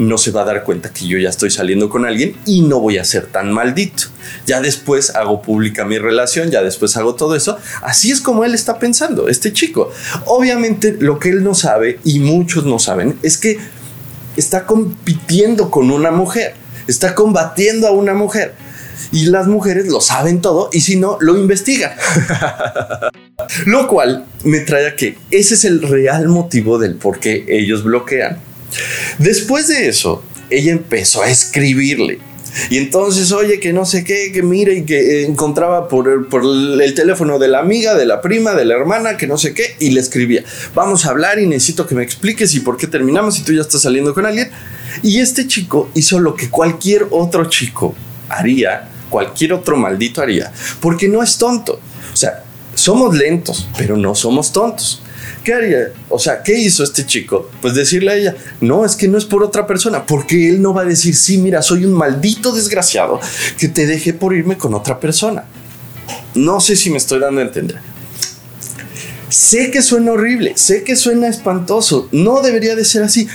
no 0.00 0.18
se 0.18 0.32
va 0.32 0.42
a 0.42 0.44
dar 0.44 0.64
cuenta 0.64 0.92
que 0.92 1.06
yo 1.06 1.18
ya 1.18 1.28
estoy 1.28 1.52
saliendo 1.52 1.88
con 1.88 2.04
alguien 2.04 2.34
y 2.46 2.62
no 2.62 2.80
voy 2.80 2.98
a 2.98 3.04
ser 3.04 3.26
tan 3.26 3.52
maldito. 3.52 4.08
Ya 4.44 4.60
después 4.60 5.14
hago 5.14 5.42
pública 5.42 5.84
mi 5.84 5.98
relación, 5.98 6.50
ya 6.50 6.64
después 6.64 6.96
hago 6.96 7.14
todo 7.14 7.36
eso. 7.36 7.58
Así 7.82 8.10
es 8.10 8.20
como 8.20 8.42
él 8.42 8.54
está 8.54 8.80
pensando, 8.80 9.28
este 9.28 9.52
chico. 9.52 9.92
Obviamente 10.24 10.96
lo 10.98 11.20
que 11.20 11.28
él 11.28 11.44
no 11.44 11.54
sabe 11.54 12.00
y 12.02 12.18
muchos 12.18 12.64
no 12.64 12.80
saben 12.80 13.16
es 13.22 13.38
que 13.38 13.58
está 14.36 14.66
compitiendo 14.66 15.70
con 15.70 15.92
una 15.92 16.10
mujer, 16.10 16.54
está 16.88 17.14
combatiendo 17.14 17.86
a 17.86 17.92
una 17.92 18.14
mujer. 18.14 18.65
Y 19.12 19.26
las 19.26 19.46
mujeres 19.46 19.86
lo 19.88 20.00
saben 20.00 20.40
todo 20.40 20.70
y 20.72 20.80
si 20.80 20.96
no, 20.96 21.18
lo 21.20 21.36
investigan. 21.38 21.92
lo 23.66 23.86
cual 23.88 24.26
me 24.44 24.60
trae 24.60 24.88
a 24.88 24.96
que 24.96 25.16
ese 25.30 25.54
es 25.54 25.64
el 25.64 25.82
real 25.82 26.28
motivo 26.28 26.78
del 26.78 26.94
por 26.94 27.18
qué 27.18 27.44
ellos 27.48 27.84
bloquean. 27.84 28.38
Después 29.18 29.68
de 29.68 29.88
eso, 29.88 30.22
ella 30.50 30.72
empezó 30.72 31.22
a 31.22 31.30
escribirle. 31.30 32.18
Y 32.70 32.78
entonces, 32.78 33.32
oye, 33.32 33.60
que 33.60 33.72
no 33.72 33.84
sé 33.84 34.02
qué, 34.02 34.32
que 34.32 34.42
mire 34.42 34.74
y 34.74 34.84
que 34.84 35.26
encontraba 35.26 35.88
por 35.88 36.08
el, 36.08 36.24
por 36.24 36.42
el 36.42 36.94
teléfono 36.94 37.38
de 37.38 37.48
la 37.48 37.58
amiga, 37.58 37.94
de 37.94 38.06
la 38.06 38.22
prima, 38.22 38.54
de 38.54 38.64
la 38.64 38.74
hermana, 38.74 39.18
que 39.18 39.26
no 39.26 39.36
sé 39.36 39.52
qué, 39.52 39.76
y 39.78 39.90
le 39.90 40.00
escribía, 40.00 40.42
vamos 40.74 41.04
a 41.04 41.10
hablar 41.10 41.38
y 41.38 41.46
necesito 41.46 41.86
que 41.86 41.94
me 41.94 42.02
expliques 42.02 42.54
y 42.54 42.60
por 42.60 42.78
qué 42.78 42.86
terminamos 42.86 43.38
y 43.38 43.42
tú 43.42 43.52
ya 43.52 43.60
estás 43.60 43.82
saliendo 43.82 44.14
con 44.14 44.24
alguien. 44.24 44.50
Y 45.02 45.20
este 45.20 45.46
chico 45.46 45.90
hizo 45.94 46.18
lo 46.18 46.34
que 46.34 46.48
cualquier 46.48 47.06
otro 47.10 47.44
chico 47.50 47.94
haría, 48.28 48.88
cualquier 49.08 49.52
otro 49.52 49.76
maldito 49.76 50.22
haría, 50.22 50.52
porque 50.80 51.08
no 51.08 51.22
es 51.22 51.38
tonto. 51.38 51.80
O 52.12 52.16
sea, 52.16 52.44
somos 52.74 53.16
lentos, 53.16 53.68
pero 53.76 53.96
no 53.96 54.14
somos 54.14 54.52
tontos. 54.52 55.02
¿Qué 55.44 55.54
haría? 55.54 55.92
O 56.08 56.18
sea, 56.18 56.42
¿qué 56.42 56.58
hizo 56.58 56.82
este 56.82 57.06
chico? 57.06 57.50
Pues 57.62 57.74
decirle 57.74 58.10
a 58.10 58.16
ella, 58.16 58.36
no, 58.60 58.84
es 58.84 58.96
que 58.96 59.06
no 59.06 59.16
es 59.16 59.24
por 59.24 59.42
otra 59.44 59.66
persona, 59.66 60.04
porque 60.04 60.50
él 60.50 60.60
no 60.60 60.74
va 60.74 60.82
a 60.82 60.84
decir, 60.84 61.14
sí, 61.14 61.38
mira, 61.38 61.62
soy 61.62 61.84
un 61.84 61.92
maldito 61.92 62.52
desgraciado 62.52 63.20
que 63.58 63.68
te 63.68 63.86
dejé 63.86 64.12
por 64.12 64.34
irme 64.34 64.58
con 64.58 64.74
otra 64.74 64.98
persona. 64.98 65.44
No 66.34 66.60
sé 66.60 66.76
si 66.76 66.90
me 66.90 66.98
estoy 66.98 67.20
dando 67.20 67.40
a 67.40 67.44
entender. 67.44 67.78
Sé 69.28 69.70
que 69.70 69.82
suena 69.82 70.12
horrible, 70.12 70.52
sé 70.56 70.82
que 70.84 70.96
suena 70.96 71.28
espantoso, 71.28 72.08
no 72.12 72.42
debería 72.42 72.74
de 72.76 72.84
ser 72.84 73.02
así, 73.02 73.28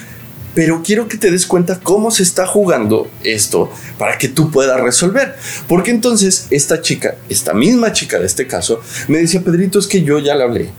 pero 0.54 0.82
quiero 0.84 1.08
que 1.08 1.18
te 1.18 1.32
des 1.32 1.46
cuenta 1.46 1.80
cómo 1.80 2.12
se 2.12 2.24
está 2.24 2.46
jugando 2.46 3.10
esto 3.24 3.72
para 3.98 4.18
que 4.18 4.28
tú 4.28 4.52
puedas 4.52 4.80
resolver. 4.82 5.36
Porque 5.68 5.92
entonces 5.92 6.48
esta 6.50 6.82
chica, 6.82 7.16
esta 7.30 7.54
misma 7.54 7.94
chica 7.94 8.20
de 8.20 8.26
este 8.26 8.48
caso, 8.48 8.82
me 9.08 9.20
decía, 9.20 9.42
Pedrito, 9.42 9.80
es 9.80 9.88
que 9.88 10.04
yo 10.04 10.20
ya 10.20 10.36
le 10.36 10.44
hablé 10.44 10.70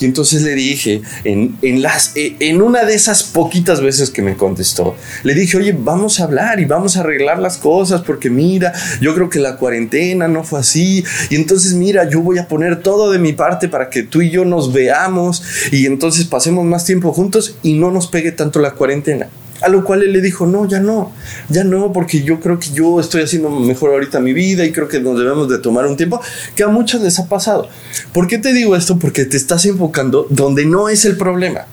y 0.00 0.04
entonces 0.04 0.42
le 0.42 0.54
dije, 0.54 1.02
en, 1.24 1.82
las, 1.82 2.12
eh, 2.16 2.36
en 2.40 2.62
una 2.62 2.84
de 2.84 2.94
esas 2.94 3.22
poquitas 3.22 3.80
veces 3.80 4.10
que 4.10 4.22
me 4.22 4.36
contestó, 4.36 4.96
le 5.22 5.34
dije, 5.34 5.56
oye, 5.56 5.74
vamos 5.76 6.20
a 6.20 6.24
hablar 6.24 6.60
y 6.60 6.64
vamos 6.64 6.96
a 6.96 7.00
arreglar 7.00 7.38
las 7.38 7.58
cosas 7.58 8.02
porque 8.02 8.30
mira, 8.30 8.72
yo 9.00 9.14
creo 9.14 9.28
que 9.28 9.38
la 9.38 9.56
cuarentena 9.56 10.28
no 10.28 10.44
fue 10.44 10.60
así. 10.60 11.04
Y 11.30 11.36
entonces 11.36 11.74
mira, 11.74 12.08
yo 12.08 12.20
voy 12.20 12.38
a 12.38 12.48
poner 12.48 12.82
todo 12.82 13.10
de 13.10 13.18
mi 13.18 13.32
parte 13.32 13.68
para 13.68 13.90
que 13.90 14.02
tú 14.02 14.22
y 14.22 14.30
yo 14.30 14.44
nos 14.44 14.72
veamos 14.72 15.42
y 15.70 15.86
entonces 15.86 16.26
pasemos 16.26 16.64
más 16.64 16.84
tiempo 16.84 17.12
juntos 17.12 17.56
y 17.62 17.74
no 17.74 17.90
nos 17.90 18.06
pegue 18.06 18.32
tanto 18.32 18.60
la 18.60 18.72
cuarentena. 18.72 19.28
A 19.64 19.68
lo 19.70 19.82
cual 19.82 20.02
él 20.02 20.12
le 20.12 20.20
dijo, 20.20 20.46
no, 20.46 20.68
ya 20.68 20.78
no, 20.78 21.12
ya 21.48 21.64
no, 21.64 21.90
porque 21.90 22.22
yo 22.22 22.38
creo 22.38 22.58
que 22.58 22.68
yo 22.68 23.00
estoy 23.00 23.22
haciendo 23.22 23.48
mejor 23.48 23.92
ahorita 23.92 24.20
mi 24.20 24.34
vida 24.34 24.62
y 24.66 24.72
creo 24.72 24.88
que 24.88 25.00
nos 25.00 25.18
debemos 25.18 25.48
de 25.48 25.58
tomar 25.58 25.86
un 25.86 25.96
tiempo 25.96 26.20
que 26.54 26.64
a 26.64 26.68
muchos 26.68 27.00
les 27.00 27.18
ha 27.18 27.28
pasado. 27.30 27.68
¿Por 28.12 28.26
qué 28.26 28.36
te 28.36 28.52
digo 28.52 28.76
esto? 28.76 28.98
Porque 28.98 29.24
te 29.24 29.38
estás 29.38 29.64
enfocando 29.64 30.26
donde 30.28 30.66
no 30.66 30.90
es 30.90 31.06
el 31.06 31.16
problema. 31.16 31.64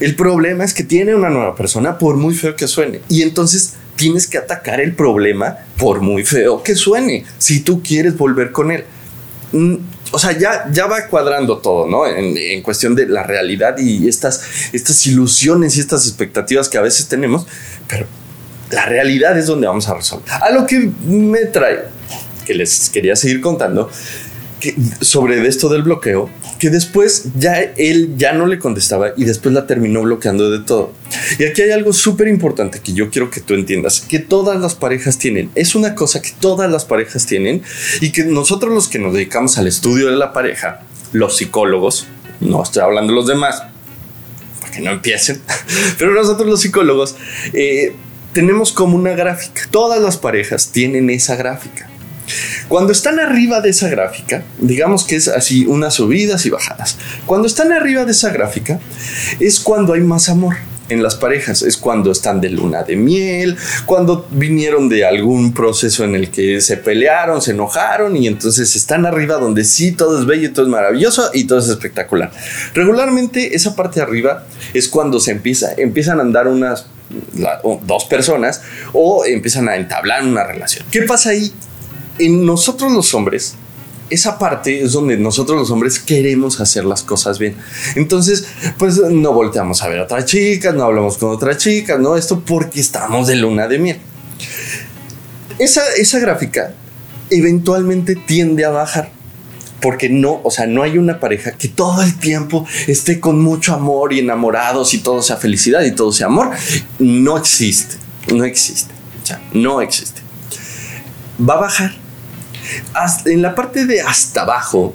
El 0.00 0.16
problema 0.16 0.64
es 0.64 0.74
que 0.74 0.82
tiene 0.82 1.14
una 1.14 1.30
nueva 1.30 1.54
persona 1.54 1.96
por 1.96 2.16
muy 2.16 2.34
feo 2.34 2.56
que 2.56 2.66
suene. 2.66 3.02
Y 3.08 3.22
entonces 3.22 3.74
tienes 3.94 4.26
que 4.26 4.38
atacar 4.38 4.80
el 4.80 4.96
problema 4.96 5.58
por 5.78 6.00
muy 6.00 6.24
feo 6.24 6.64
que 6.64 6.74
suene 6.74 7.24
si 7.38 7.60
tú 7.60 7.84
quieres 7.84 8.16
volver 8.16 8.50
con 8.50 8.72
él. 8.72 8.82
O 10.12 10.18
sea, 10.18 10.32
ya, 10.32 10.66
ya 10.70 10.86
va 10.86 11.06
cuadrando 11.06 11.58
todo, 11.58 11.86
¿no? 11.86 12.06
En, 12.06 12.62
cuestión 12.62 12.94
de 12.94 13.06
la 13.06 13.22
realidad 13.22 13.76
y 13.78 14.08
estas, 14.08 14.42
estas 14.72 15.06
ilusiones 15.06 15.76
y 15.76 15.80
estas 15.80 16.06
expectativas 16.06 16.68
que 16.68 16.78
a 16.78 16.82
veces 16.82 17.08
tenemos, 17.08 17.46
pero 17.88 18.06
la 18.70 18.84
realidad 18.86 19.38
es 19.38 19.46
donde 19.46 19.66
vamos 19.66 19.88
a 19.88 19.94
resolver. 19.94 20.30
A 20.30 20.50
lo 20.50 20.66
que 20.66 20.90
me 21.06 21.46
trae, 21.46 21.84
que 22.44 22.54
les 22.54 22.90
quería 22.90 23.16
seguir 23.16 23.40
contando, 23.40 23.90
sobre 25.00 25.46
esto 25.46 25.68
del 25.68 25.82
bloqueo, 25.82 26.30
que 26.58 26.70
después 26.70 27.26
ya 27.36 27.60
él 27.60 28.14
ya 28.16 28.32
no 28.32 28.46
le 28.46 28.58
contestaba 28.58 29.12
y 29.16 29.24
después 29.24 29.54
la 29.54 29.66
terminó 29.66 30.02
bloqueando 30.02 30.50
de 30.50 30.60
todo. 30.60 30.92
Y 31.38 31.44
aquí 31.44 31.62
hay 31.62 31.70
algo 31.70 31.92
súper 31.92 32.28
importante 32.28 32.80
que 32.80 32.92
yo 32.92 33.10
quiero 33.10 33.30
que 33.30 33.40
tú 33.40 33.54
entiendas, 33.54 34.00
que 34.00 34.18
todas 34.18 34.60
las 34.60 34.74
parejas 34.74 35.18
tienen. 35.18 35.50
Es 35.54 35.74
una 35.74 35.94
cosa 35.94 36.22
que 36.22 36.30
todas 36.38 36.70
las 36.70 36.84
parejas 36.84 37.26
tienen 37.26 37.62
y 38.00 38.12
que 38.12 38.24
nosotros 38.24 38.72
los 38.72 38.88
que 38.88 38.98
nos 38.98 39.14
dedicamos 39.14 39.58
al 39.58 39.66
estudio 39.66 40.08
de 40.08 40.16
la 40.16 40.32
pareja, 40.32 40.82
los 41.12 41.36
psicólogos, 41.36 42.06
no 42.40 42.62
estoy 42.62 42.82
hablando 42.82 43.12
de 43.12 43.16
los 43.16 43.26
demás, 43.26 43.62
para 44.60 44.72
que 44.72 44.80
no 44.80 44.90
empiecen, 44.90 45.40
pero 45.98 46.12
nosotros 46.12 46.48
los 46.48 46.60
psicólogos 46.60 47.16
eh, 47.52 47.94
tenemos 48.32 48.72
como 48.72 48.96
una 48.96 49.12
gráfica. 49.12 49.62
Todas 49.70 50.00
las 50.00 50.16
parejas 50.16 50.68
tienen 50.72 51.10
esa 51.10 51.36
gráfica. 51.36 51.88
Cuando 52.68 52.92
están 52.92 53.20
arriba 53.20 53.60
de 53.60 53.70
esa 53.70 53.88
gráfica, 53.88 54.42
digamos 54.58 55.04
que 55.04 55.16
es 55.16 55.28
así 55.28 55.66
unas 55.66 55.94
subidas 55.94 56.46
y 56.46 56.50
bajadas. 56.50 56.96
Cuando 57.26 57.46
están 57.46 57.72
arriba 57.72 58.04
de 58.04 58.12
esa 58.12 58.30
gráfica 58.30 58.80
es 59.40 59.60
cuando 59.60 59.92
hay 59.92 60.00
más 60.00 60.28
amor 60.28 60.56
en 60.88 61.02
las 61.02 61.14
parejas, 61.14 61.62
es 61.62 61.76
cuando 61.76 62.10
están 62.10 62.40
de 62.40 62.50
luna 62.50 62.82
de 62.82 62.96
miel, 62.96 63.56
cuando 63.86 64.26
vinieron 64.30 64.88
de 64.88 65.04
algún 65.04 65.52
proceso 65.54 66.04
en 66.04 66.14
el 66.14 66.30
que 66.30 66.60
se 66.60 66.76
pelearon, 66.76 67.40
se 67.40 67.52
enojaron 67.52 68.16
y 68.16 68.26
entonces 68.26 68.74
están 68.76 69.06
arriba 69.06 69.36
donde 69.36 69.64
sí 69.64 69.92
todo 69.92 70.18
es 70.18 70.26
bello 70.26 70.52
todo 70.52 70.66
es 70.66 70.70
maravilloso 70.70 71.30
y 71.32 71.44
todo 71.44 71.60
es 71.60 71.68
espectacular. 71.68 72.30
Regularmente 72.74 73.54
esa 73.54 73.74
parte 73.74 74.00
de 74.00 74.06
arriba 74.06 74.44
es 74.74 74.88
cuando 74.88 75.18
se 75.20 75.32
empieza, 75.32 75.72
empiezan 75.76 76.18
a 76.18 76.22
andar 76.22 76.48
unas 76.48 76.86
dos 77.82 78.04
personas 78.06 78.62
o 78.92 79.24
empiezan 79.24 79.68
a 79.68 79.76
entablar 79.76 80.24
una 80.24 80.44
relación. 80.44 80.84
¿Qué 80.90 81.02
pasa 81.02 81.30
ahí? 81.30 81.52
En 82.18 82.44
nosotros 82.44 82.92
los 82.92 83.14
hombres, 83.14 83.54
esa 84.12 84.38
parte 84.38 84.82
es 84.82 84.92
donde 84.92 85.16
nosotros 85.16 85.58
los 85.58 85.70
hombres 85.70 85.98
queremos 85.98 86.60
hacer 86.60 86.84
las 86.84 87.02
cosas 87.02 87.38
bien. 87.38 87.56
Entonces, 87.94 88.46
pues 88.76 88.98
no 88.98 89.32
volteamos 89.32 89.82
a 89.82 89.88
ver 89.88 90.00
a 90.00 90.04
otras 90.04 90.26
chicas, 90.26 90.74
no 90.74 90.84
hablamos 90.84 91.16
con 91.16 91.30
otras 91.30 91.56
chicas, 91.56 91.98
no 91.98 92.16
esto 92.16 92.40
porque 92.40 92.80
estamos 92.80 93.26
de 93.26 93.36
luna 93.36 93.68
de 93.68 93.78
miel. 93.78 93.98
Esa, 95.58 95.82
esa 95.96 96.18
gráfica 96.18 96.74
eventualmente 97.30 98.14
tiende 98.14 98.64
a 98.64 98.70
bajar 98.70 99.10
porque 99.80 100.08
no, 100.08 100.40
o 100.44 100.50
sea, 100.50 100.66
no 100.66 100.82
hay 100.82 100.98
una 100.98 101.18
pareja 101.18 101.52
que 101.52 101.68
todo 101.68 102.02
el 102.02 102.16
tiempo 102.18 102.66
esté 102.86 103.18
con 103.18 103.40
mucho 103.40 103.74
amor 103.74 104.12
y 104.12 104.20
enamorados 104.20 104.94
y 104.94 104.98
todo 104.98 105.22
sea 105.22 105.36
felicidad 105.36 105.82
y 105.82 105.92
todo 105.92 106.12
sea 106.12 106.26
amor. 106.26 106.50
No 106.98 107.36
existe, 107.36 107.96
no 108.32 108.44
existe, 108.44 108.92
o 109.54 109.58
no 109.58 109.80
existe. 109.80 110.20
Va 111.40 111.54
a 111.54 111.60
bajar 111.60 112.01
en 113.24 113.42
la 113.42 113.54
parte 113.54 113.86
de 113.86 114.00
hasta 114.00 114.42
abajo 114.42 114.94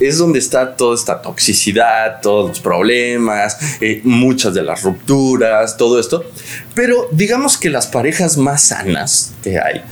es 0.00 0.18
donde 0.18 0.38
está 0.38 0.76
toda 0.76 0.94
esta 0.94 1.22
toxicidad, 1.22 2.20
todos 2.20 2.48
los 2.48 2.60
problemas, 2.60 3.56
eh, 3.80 4.00
muchas 4.04 4.54
de 4.54 4.62
las 4.62 4.82
rupturas, 4.82 5.76
todo 5.76 6.00
esto. 6.00 6.24
Pero 6.74 7.08
digamos 7.12 7.56
que 7.56 7.70
las 7.70 7.86
parejas 7.86 8.36
más 8.36 8.64
sanas 8.68 9.32
que 9.42 9.58
hay 9.60 9.82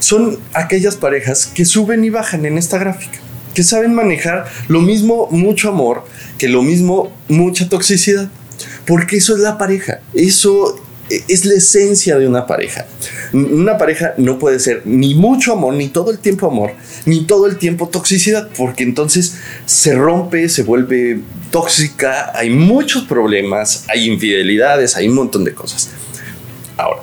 son 0.00 0.38
aquellas 0.52 0.96
parejas 0.96 1.46
que 1.46 1.64
suben 1.64 2.04
y 2.04 2.10
bajan 2.10 2.44
en 2.44 2.58
esta 2.58 2.78
gráfica, 2.78 3.18
que 3.54 3.62
saben 3.62 3.94
manejar 3.94 4.46
lo 4.68 4.80
mismo 4.80 5.28
mucho 5.30 5.68
amor 5.68 6.04
que 6.38 6.48
lo 6.48 6.62
mismo 6.62 7.12
mucha 7.28 7.68
toxicidad. 7.68 8.28
Porque 8.86 9.16
eso 9.16 9.34
es 9.34 9.40
la 9.40 9.56
pareja, 9.56 10.00
eso 10.12 10.83
es 11.10 11.44
la 11.44 11.54
esencia 11.54 12.18
de 12.18 12.26
una 12.26 12.46
pareja. 12.46 12.86
Una 13.32 13.76
pareja 13.76 14.14
no 14.16 14.38
puede 14.38 14.58
ser 14.58 14.82
ni 14.84 15.14
mucho 15.14 15.52
amor, 15.52 15.74
ni 15.74 15.88
todo 15.88 16.10
el 16.10 16.18
tiempo 16.18 16.46
amor, 16.46 16.72
ni 17.04 17.26
todo 17.26 17.46
el 17.46 17.58
tiempo 17.58 17.88
toxicidad, 17.88 18.48
porque 18.56 18.84
entonces 18.84 19.36
se 19.66 19.94
rompe, 19.94 20.48
se 20.48 20.62
vuelve 20.62 21.20
tóxica, 21.50 22.32
hay 22.34 22.50
muchos 22.50 23.04
problemas, 23.04 23.84
hay 23.88 24.10
infidelidades, 24.10 24.96
hay 24.96 25.08
un 25.08 25.14
montón 25.14 25.44
de 25.44 25.54
cosas. 25.54 25.90
Ahora, 26.76 27.02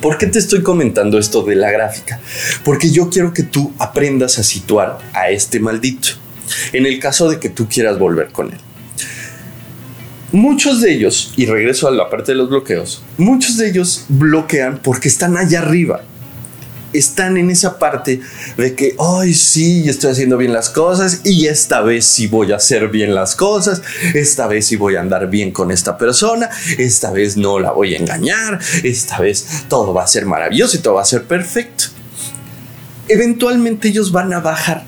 ¿por 0.00 0.18
qué 0.18 0.26
te 0.26 0.38
estoy 0.38 0.62
comentando 0.62 1.18
esto 1.18 1.42
de 1.42 1.56
la 1.56 1.70
gráfica? 1.70 2.20
Porque 2.64 2.90
yo 2.90 3.08
quiero 3.08 3.32
que 3.32 3.42
tú 3.42 3.72
aprendas 3.78 4.38
a 4.38 4.42
situar 4.42 4.98
a 5.12 5.30
este 5.30 5.58
maldito 5.58 6.08
en 6.72 6.86
el 6.86 7.00
caso 7.00 7.28
de 7.28 7.40
que 7.40 7.48
tú 7.48 7.68
quieras 7.68 7.98
volver 7.98 8.28
con 8.28 8.52
él. 8.52 8.58
Muchos 10.32 10.80
de 10.80 10.92
ellos, 10.92 11.32
y 11.36 11.46
regreso 11.46 11.86
a 11.86 11.92
la 11.92 12.10
parte 12.10 12.32
de 12.32 12.38
los 12.38 12.48
bloqueos, 12.48 13.00
muchos 13.16 13.56
de 13.56 13.68
ellos 13.68 14.06
bloquean 14.08 14.80
porque 14.82 15.08
están 15.08 15.36
allá 15.36 15.60
arriba. 15.60 16.02
Están 16.92 17.36
en 17.36 17.50
esa 17.50 17.78
parte 17.78 18.20
de 18.56 18.74
que, 18.74 18.96
ay, 18.98 19.34
sí, 19.34 19.88
estoy 19.88 20.12
haciendo 20.12 20.36
bien 20.36 20.52
las 20.52 20.70
cosas 20.70 21.20
y 21.24 21.46
esta 21.46 21.80
vez 21.82 22.06
sí 22.06 22.26
voy 22.26 22.52
a 22.52 22.56
hacer 22.56 22.88
bien 22.88 23.14
las 23.14 23.36
cosas, 23.36 23.82
esta 24.14 24.48
vez 24.48 24.66
sí 24.66 24.76
voy 24.76 24.96
a 24.96 25.00
andar 25.00 25.28
bien 25.28 25.52
con 25.52 25.70
esta 25.70 25.96
persona, 25.96 26.48
esta 26.76 27.12
vez 27.12 27.36
no 27.36 27.60
la 27.60 27.70
voy 27.70 27.94
a 27.94 27.98
engañar, 27.98 28.58
esta 28.82 29.18
vez 29.20 29.46
todo 29.68 29.94
va 29.94 30.04
a 30.04 30.08
ser 30.08 30.26
maravilloso 30.26 30.76
y 30.76 30.80
todo 30.80 30.94
va 30.94 31.02
a 31.02 31.06
ser 31.06 31.24
perfecto. 31.24 31.84
Eventualmente 33.08 33.88
ellos 33.88 34.10
van 34.10 34.32
a 34.32 34.40
bajar, 34.40 34.84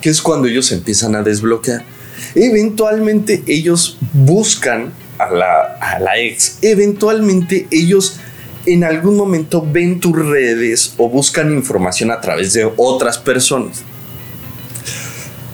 que 0.00 0.08
es 0.08 0.22
cuando 0.22 0.48
ellos 0.48 0.72
empiezan 0.72 1.14
a 1.14 1.22
desbloquear 1.22 1.97
Eventualmente 2.34 3.42
ellos 3.46 3.98
buscan 4.12 4.92
a 5.18 5.30
la, 5.30 6.18
ex. 6.18 6.58
Eventualmente 6.62 7.66
ellos 7.70 8.18
en 8.66 8.84
algún 8.84 9.16
momento 9.16 9.66
ven 9.66 9.98
tus 10.00 10.14
redes 10.14 10.94
o 10.96 11.08
buscan 11.08 11.52
información 11.52 12.10
a 12.10 12.20
través 12.20 12.52
de 12.52 12.70
otras 12.76 13.18
personas. 13.18 13.82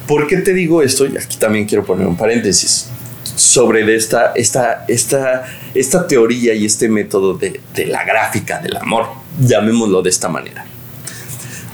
¿Por 0.07 0.26
qué 0.26 0.38
te 0.38 0.52
digo 0.52 0.83
esto? 0.83 1.07
Y 1.07 1.16
aquí 1.16 1.37
también 1.38 1.66
quiero 1.66 1.85
poner 1.85 2.07
un 2.07 2.16
paréntesis 2.16 2.88
sobre 3.37 3.95
esta, 3.95 4.33
esta, 4.35 4.85
esta, 4.87 5.45
esta 5.75 6.07
teoría 6.07 6.54
y 6.54 6.66
este 6.66 6.88
método 6.88 7.35
de, 7.35 7.61
de 7.75 7.87
la 7.87 8.04
gráfica 8.04 8.61
del 8.61 8.76
amor, 8.76 9.07
llamémoslo 9.40 10.02
de 10.02 10.11
esta 10.11 10.28
manera. 10.28 10.66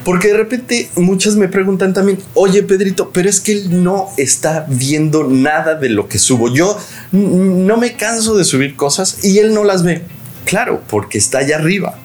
Porque 0.05 0.29
de 0.29 0.37
repente 0.37 0.91
muchas 0.97 1.37
me 1.37 1.49
preguntan 1.49 1.93
también, 1.93 2.19
oye 2.35 2.63
Pedrito, 2.63 3.11
pero 3.11 3.29
es 3.29 3.41
que 3.41 3.53
él 3.53 3.83
no 3.83 4.09
está 4.17 4.67
viendo 4.69 5.25
nada 5.25 5.75
de 5.75 5.91
lo 5.91 6.09
que 6.09 6.19
subo. 6.19 6.53
Yo 6.53 6.79
no 7.13 7.77
me 7.77 7.97
canso 7.97 8.37
de 8.37 8.45
subir 8.45 8.77
cosas 8.77 9.23
y 9.23 9.39
él 9.39 9.53
no 9.53 9.65
las 9.65 9.83
ve. 9.83 10.03
Claro, 10.47 10.83
porque 10.89 11.19
está 11.19 11.39
allá 11.39 11.57
arriba. 11.57 11.99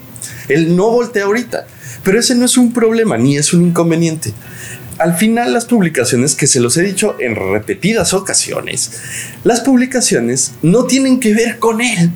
Él 0.50 0.75
no 0.75 0.90
voltea 0.90 1.24
ahorita. 1.24 1.68
Pero 2.04 2.20
ese 2.20 2.36
no 2.36 2.46
es 2.46 2.58
un 2.58 2.74
problema 2.74 3.18
ni 3.18 3.38
es 3.38 3.54
un 3.54 3.64
inconveniente. 3.64 4.34
Al 4.98 5.18
final 5.18 5.54
las 5.54 5.66
publicaciones, 5.66 6.36
que 6.36 6.48
se 6.48 6.60
los 6.60 6.78
he 6.78 6.84
dicho 6.84 7.16
en 7.20 7.36
repetidas 7.36 8.14
ocasiones, 8.14 8.92
las 9.44 9.62
publicaciones 9.62 10.54
no 10.62 10.86
tienen 10.86 11.20
que 11.20 11.34
ver 11.34 11.60
con 11.60 11.82
él 11.82 12.12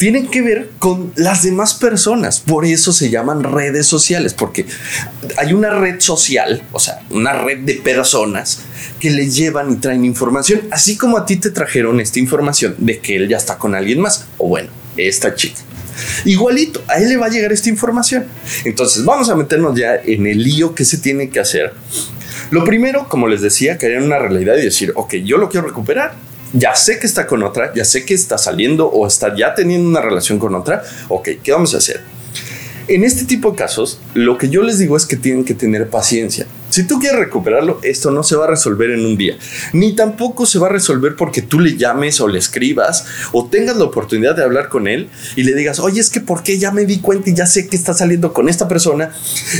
tienen 0.00 0.28
que 0.28 0.40
ver 0.40 0.70
con 0.78 1.12
las 1.14 1.42
demás 1.42 1.74
personas. 1.74 2.40
Por 2.40 2.64
eso 2.64 2.90
se 2.90 3.10
llaman 3.10 3.42
redes 3.42 3.86
sociales, 3.86 4.32
porque 4.32 4.64
hay 5.36 5.52
una 5.52 5.68
red 5.68 6.00
social, 6.00 6.62
o 6.72 6.80
sea, 6.80 7.02
una 7.10 7.34
red 7.34 7.58
de 7.58 7.74
personas 7.74 8.60
que 8.98 9.10
le 9.10 9.28
llevan 9.28 9.70
y 9.70 9.76
traen 9.76 10.06
información, 10.06 10.62
así 10.70 10.96
como 10.96 11.18
a 11.18 11.26
ti 11.26 11.36
te 11.36 11.50
trajeron 11.50 12.00
esta 12.00 12.18
información 12.18 12.76
de 12.78 12.98
que 12.98 13.16
él 13.16 13.28
ya 13.28 13.36
está 13.36 13.58
con 13.58 13.74
alguien 13.74 14.00
más, 14.00 14.24
o 14.38 14.48
bueno, 14.48 14.70
esta 14.96 15.34
chica. 15.34 15.60
Igualito, 16.24 16.82
a 16.88 16.96
él 16.96 17.10
le 17.10 17.18
va 17.18 17.26
a 17.26 17.30
llegar 17.30 17.52
esta 17.52 17.68
información. 17.68 18.24
Entonces, 18.64 19.04
vamos 19.04 19.28
a 19.28 19.36
meternos 19.36 19.78
ya 19.78 19.96
en 19.96 20.26
el 20.26 20.42
lío 20.42 20.74
que 20.74 20.86
se 20.86 20.96
tiene 20.96 21.28
que 21.28 21.40
hacer. 21.40 21.74
Lo 22.50 22.64
primero, 22.64 23.06
como 23.06 23.28
les 23.28 23.42
decía, 23.42 23.76
caer 23.76 23.96
en 23.96 24.04
una 24.04 24.18
realidad 24.18 24.56
y 24.56 24.62
decir, 24.62 24.94
ok, 24.96 25.16
yo 25.16 25.36
lo 25.36 25.50
quiero 25.50 25.66
recuperar, 25.66 26.14
ya 26.52 26.74
sé 26.74 26.98
que 26.98 27.06
está 27.06 27.26
con 27.26 27.42
otra, 27.42 27.72
ya 27.74 27.84
sé 27.84 28.04
que 28.04 28.14
está 28.14 28.38
saliendo 28.38 28.86
o 28.88 29.06
está 29.06 29.34
ya 29.36 29.54
teniendo 29.54 29.88
una 29.88 30.00
relación 30.00 30.38
con 30.38 30.54
otra, 30.54 30.82
ok, 31.08 31.28
¿qué 31.42 31.52
vamos 31.52 31.74
a 31.74 31.78
hacer? 31.78 32.02
En 32.90 33.04
este 33.04 33.24
tipo 33.24 33.52
de 33.52 33.56
casos, 33.56 34.00
lo 34.14 34.36
que 34.36 34.48
yo 34.48 34.64
les 34.64 34.80
digo 34.80 34.96
es 34.96 35.06
que 35.06 35.14
tienen 35.14 35.44
que 35.44 35.54
tener 35.54 35.88
paciencia. 35.90 36.48
Si 36.70 36.82
tú 36.82 36.98
quieres 36.98 37.20
recuperarlo, 37.20 37.78
esto 37.84 38.10
no 38.10 38.24
se 38.24 38.34
va 38.34 38.46
a 38.46 38.48
resolver 38.48 38.90
en 38.90 39.06
un 39.06 39.16
día, 39.16 39.36
ni 39.72 39.94
tampoco 39.94 40.44
se 40.44 40.58
va 40.58 40.66
a 40.66 40.70
resolver 40.70 41.14
porque 41.14 41.40
tú 41.40 41.60
le 41.60 41.76
llames 41.76 42.20
o 42.20 42.26
le 42.26 42.40
escribas 42.40 43.06
o 43.30 43.46
tengas 43.46 43.76
la 43.76 43.84
oportunidad 43.84 44.34
de 44.34 44.42
hablar 44.42 44.68
con 44.68 44.88
él 44.88 45.08
y 45.36 45.44
le 45.44 45.54
digas, 45.54 45.78
oye, 45.78 46.00
es 46.00 46.10
que 46.10 46.18
por 46.18 46.42
qué 46.42 46.58
ya 46.58 46.72
me 46.72 46.84
di 46.84 46.98
cuenta 46.98 47.30
y 47.30 47.34
ya 47.34 47.46
sé 47.46 47.68
que 47.68 47.76
está 47.76 47.94
saliendo 47.94 48.32
con 48.32 48.48
esta 48.48 48.66
persona 48.66 49.12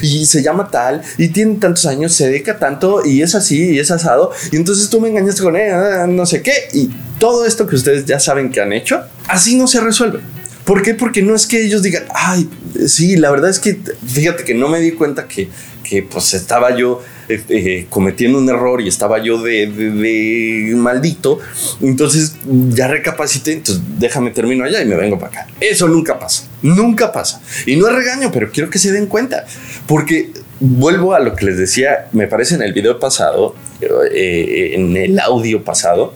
y 0.02 0.26
se 0.26 0.42
llama 0.42 0.68
tal 0.68 1.02
y 1.16 1.28
tiene 1.28 1.54
tantos 1.54 1.86
años, 1.86 2.12
se 2.12 2.26
dedica 2.26 2.58
tanto 2.58 3.06
y 3.06 3.22
es 3.22 3.36
así 3.36 3.74
y 3.74 3.78
es 3.78 3.92
asado 3.92 4.32
y 4.50 4.56
entonces 4.56 4.90
tú 4.90 5.00
me 5.00 5.08
engañaste 5.08 5.42
con 5.42 5.54
él, 5.54 5.72
ah, 5.72 6.08
no 6.08 6.26
sé 6.26 6.42
qué 6.42 6.54
y 6.72 6.90
todo 7.20 7.46
esto 7.46 7.68
que 7.68 7.76
ustedes 7.76 8.06
ya 8.06 8.18
saben 8.18 8.50
que 8.50 8.60
han 8.60 8.72
hecho, 8.72 9.04
así 9.28 9.54
no 9.54 9.68
se 9.68 9.80
resuelve. 9.80 10.18
¿Por 10.64 10.82
qué? 10.82 10.94
Porque 10.94 11.20
no 11.22 11.34
es 11.34 11.48
que 11.48 11.64
ellos 11.64 11.82
digan, 11.82 12.04
ay, 12.14 12.48
sí, 12.86 13.16
la 13.16 13.30
verdad 13.30 13.50
es 13.50 13.58
que 13.58 13.78
fíjate 14.06 14.44
que 14.44 14.54
no 14.54 14.68
me 14.68 14.80
di 14.80 14.92
cuenta 14.92 15.26
que 15.28 15.48
que 15.90 16.04
pues 16.04 16.34
estaba 16.34 16.76
yo 16.76 17.02
eh, 17.28 17.42
eh, 17.48 17.86
cometiendo 17.90 18.38
un 18.38 18.48
error 18.48 18.80
y 18.80 18.86
estaba 18.86 19.20
yo 19.20 19.42
de, 19.42 20.72
maldito, 20.76 21.40
entonces 21.80 22.36
ya 22.68 22.86
recapacité, 22.86 23.54
entonces 23.54 23.82
déjame 23.98 24.30
termino 24.30 24.64
allá 24.64 24.80
y 24.82 24.86
me 24.86 24.94
vengo 24.94 25.18
para 25.18 25.32
acá. 25.42 25.46
Eso 25.60 25.88
nunca 25.88 26.16
pasa, 26.20 26.44
nunca 26.62 27.10
pasa. 27.12 27.42
Y 27.66 27.74
no 27.74 27.88
es 27.88 27.94
regaño, 27.96 28.30
pero 28.32 28.52
quiero 28.52 28.70
que 28.70 28.78
se 28.78 28.92
den 28.92 29.06
cuenta, 29.06 29.46
porque 29.88 30.30
vuelvo 30.60 31.12
a 31.12 31.18
lo 31.18 31.34
que 31.34 31.46
les 31.46 31.58
decía, 31.58 32.08
me 32.12 32.28
parece 32.28 32.54
en 32.54 32.62
el 32.62 32.72
video 32.72 33.00
pasado, 33.00 33.56
eh, 33.80 34.74
en 34.74 34.96
el 34.96 35.18
audio 35.18 35.64
pasado, 35.64 36.14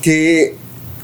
que, 0.00 0.54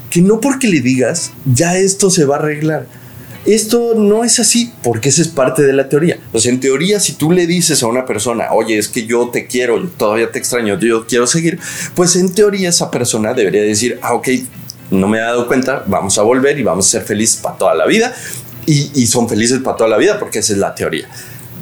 que 0.09 0.23
no 0.23 0.41
porque 0.41 0.67
le 0.67 0.81
digas, 0.81 1.33
ya 1.45 1.77
esto 1.77 2.09
se 2.09 2.25
va 2.25 2.37
a 2.37 2.39
arreglar. 2.39 3.02
Esto 3.45 3.95
no 3.97 4.23
es 4.23 4.39
así, 4.39 4.73
porque 4.83 5.09
esa 5.09 5.23
es 5.23 5.29
parte 5.29 5.63
de 5.63 5.73
la 5.73 5.89
teoría. 5.89 6.19
Pues 6.31 6.47
en 6.47 6.61
teoría, 6.61 7.01
si 7.01 7.15
tú 7.15 7.33
le 7.33 7.47
dices 7.47 7.83
a 7.83 7.87
una 7.87 8.07
persona, 8.07 8.53
oye, 8.53 8.79
es 8.79 8.89
que 8.89 9.05
yo 9.07 9.31
te 9.31 9.47
quiero, 9.47 9.83
todavía 9.97 10.31
te 10.31 10.39
extraño, 10.39 10.79
yo 10.79 11.07
quiero 11.07 11.27
seguir, 11.27 11.59
pues 11.95 12.15
en 12.17 12.33
teoría 12.33 12.69
esa 12.69 12.91
persona 12.91 13.35
debería 13.35 13.63
decir, 13.63 13.99
ah, 14.03 14.15
ok, 14.15 14.29
no 14.93 15.09
me 15.09 15.19
he 15.19 15.23
dado 15.23 15.49
cuenta, 15.49 15.83
vamos 15.87 16.19
a 16.19 16.23
volver 16.23 16.59
y 16.59 16.63
vamos 16.63 16.87
a 16.87 16.91
ser 16.91 17.03
felices 17.03 17.41
para 17.41 17.57
toda 17.57 17.75
la 17.75 17.87
vida. 17.87 18.15
Y, 18.65 18.93
y 18.95 19.07
son 19.09 19.29
felices 19.29 19.59
para 19.59 19.77
toda 19.77 19.91
la 19.91 19.97
vida, 19.97 20.21
porque 20.21 20.39
esa 20.39 20.53
es 20.53 20.59
la 20.59 20.75
teoría 20.75 21.09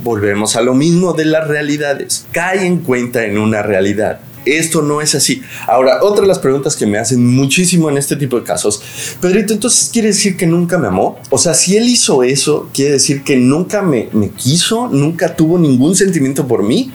volvemos 0.02 0.56
a 0.56 0.62
lo 0.62 0.74
mismo 0.74 1.12
de 1.12 1.26
las 1.26 1.46
realidades. 1.46 2.26
Cae 2.32 2.66
en 2.66 2.78
cuenta 2.78 3.24
en 3.24 3.38
una 3.38 3.62
realidad. 3.62 4.20
Esto 4.44 4.82
no 4.82 5.00
es 5.00 5.14
así. 5.14 5.42
Ahora, 5.66 6.02
otra 6.02 6.22
de 6.22 6.28
las 6.28 6.38
preguntas 6.38 6.76
que 6.76 6.86
me 6.86 6.98
hacen 6.98 7.24
muchísimo 7.26 7.90
en 7.90 7.98
este 7.98 8.16
tipo 8.16 8.38
de 8.38 8.44
casos, 8.44 8.82
Pedrito, 9.20 9.52
entonces 9.52 9.90
quiere 9.92 10.08
decir 10.08 10.36
que 10.36 10.46
nunca 10.46 10.78
me 10.78 10.88
amó. 10.88 11.18
O 11.30 11.38
sea, 11.38 11.54
si 11.54 11.76
él 11.76 11.88
hizo 11.88 12.22
eso, 12.22 12.70
quiere 12.72 12.92
decir 12.92 13.22
que 13.22 13.36
nunca 13.36 13.82
me, 13.82 14.08
quiso, 14.36 14.88
nunca 14.88 15.36
tuvo 15.36 15.58
ningún 15.58 15.94
sentimiento 15.94 16.46
por 16.46 16.62
mí. 16.62 16.90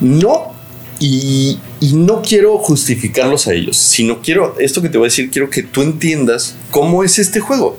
No. 0.00 0.52
Y, 1.00 1.58
no 1.92 2.22
quiero 2.22 2.56
justificarlos 2.56 3.46
a 3.46 3.52
ellos, 3.52 3.76
sino 3.76 4.22
quiero, 4.22 4.58
esto 4.58 4.80
que 4.80 4.88
te 4.88 4.96
voy 4.96 5.06
a 5.06 5.10
decir, 5.10 5.30
quiero 5.30 5.50
que 5.50 5.62
tú 5.62 5.82
entiendas 5.82 6.56
cómo 6.70 7.04
es 7.04 7.18
este 7.18 7.40
juego. 7.40 7.76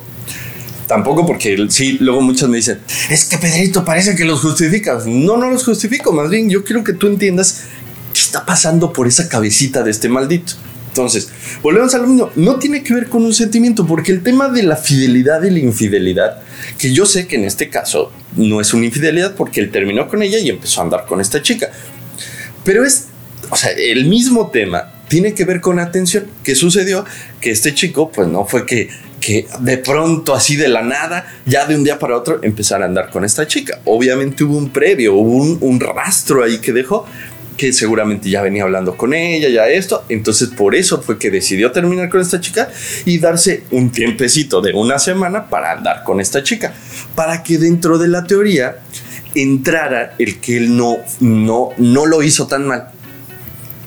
Tampoco 0.87 1.25
porque 1.25 1.57
sí, 1.69 1.97
luego 1.99 2.21
muchos 2.21 2.47
me 2.47 2.57
dicen, 2.57 2.79
es 3.09 3.25
que 3.25 3.39
Pedrito 3.39 3.83
parece 3.83 4.15
que 4.15 4.25
los 4.25 4.41
justificas. 4.41 5.07
No, 5.07 5.37
no 5.37 5.49
los 5.49 5.63
justifico, 5.63 6.11
más 6.11 6.29
bien 6.29 6.49
yo 6.49 6.63
quiero 6.63 6.83
que 6.83 6.93
tú 6.93 7.07
entiendas 7.07 7.63
está 8.21 8.45
pasando 8.45 8.93
por 8.93 9.07
esa 9.07 9.29
cabecita 9.29 9.83
de 9.83 9.91
este 9.91 10.09
maldito. 10.09 10.53
Entonces, 10.89 11.29
volvemos 11.61 11.93
al 11.93 12.07
mismo. 12.07 12.31
No 12.35 12.55
tiene 12.55 12.81
que 12.81 12.93
ver 12.93 13.09
con 13.09 13.23
un 13.23 13.33
sentimiento, 13.33 13.85
porque 13.85 14.13
el 14.13 14.23
tema 14.23 14.47
de 14.47 14.63
la 14.63 14.77
fidelidad 14.77 15.43
y 15.43 15.49
la 15.49 15.59
infidelidad, 15.59 16.41
que 16.77 16.93
yo 16.93 17.05
sé 17.05 17.27
que 17.27 17.35
en 17.35 17.43
este 17.43 17.69
caso 17.69 18.13
no 18.37 18.61
es 18.61 18.73
una 18.73 18.85
infidelidad 18.85 19.35
porque 19.35 19.59
él 19.59 19.71
terminó 19.71 20.07
con 20.07 20.23
ella 20.23 20.37
y 20.39 20.49
empezó 20.49 20.79
a 20.79 20.85
andar 20.85 21.05
con 21.05 21.19
esta 21.19 21.41
chica. 21.41 21.69
Pero 22.63 22.85
es, 22.85 23.07
o 23.49 23.57
sea, 23.57 23.71
el 23.71 24.05
mismo 24.05 24.49
tema 24.51 24.93
tiene 25.09 25.33
que 25.33 25.43
ver 25.43 25.59
con 25.59 25.79
atención. 25.79 26.27
¿Qué 26.43 26.55
sucedió? 26.55 27.03
Que 27.41 27.51
este 27.51 27.73
chico, 27.73 28.09
pues 28.09 28.29
no 28.29 28.45
fue 28.45 28.65
que 28.65 28.89
que 29.25 29.47
de 29.59 29.79
pronto, 29.79 30.35
así 30.35 30.55
de 30.55 30.67
la 30.67 30.83
nada, 30.83 31.25
ya 31.47 31.65
de 31.65 31.75
un 31.75 31.83
día 31.83 31.97
para 31.97 32.15
otro, 32.15 32.43
empezar 32.43 32.83
a 32.83 32.85
andar 32.85 33.09
con 33.09 33.25
esta 33.25 33.47
chica. 33.47 33.81
Obviamente 33.85 34.43
hubo 34.43 34.55
un 34.55 34.69
previo, 34.69 35.15
hubo 35.15 35.57
un, 35.65 35.79
rastro 35.79 36.43
ahí 36.43 36.59
que 36.59 36.71
dejó, 36.71 37.07
que 37.57 37.73
seguramente 37.73 38.29
ya 38.29 38.41
venía 38.41 38.63
hablando 38.63 38.97
con 38.97 39.13
ella, 39.13 39.49
ya 39.49 39.67
esto. 39.67 40.03
Entonces, 40.09 40.49
por 40.49 40.75
eso 40.75 41.01
fue 41.01 41.17
que 41.17 41.31
decidió 41.31 41.71
terminar 41.71 42.09
con 42.09 42.21
esta 42.21 42.39
chica 42.39 42.69
y 43.05 43.19
darse 43.19 43.63
un 43.71 43.91
tiempecito 43.91 44.61
de 44.61 44.73
una 44.73 44.99
semana 44.99 45.49
para 45.49 45.71
andar 45.71 46.03
con 46.03 46.19
esta 46.19 46.43
chica. 46.43 46.73
Para 47.15 47.43
que 47.43 47.57
dentro 47.57 47.97
de 47.97 48.07
la 48.07 48.23
teoría 48.25 48.77
entrara 49.33 50.15
el 50.17 50.39
que 50.39 50.57
él 50.57 50.77
no, 50.77 50.97
no, 51.19 51.69
no 51.77 52.05
lo 52.05 52.23
hizo 52.23 52.47
tan 52.47 52.67
mal 52.67 52.89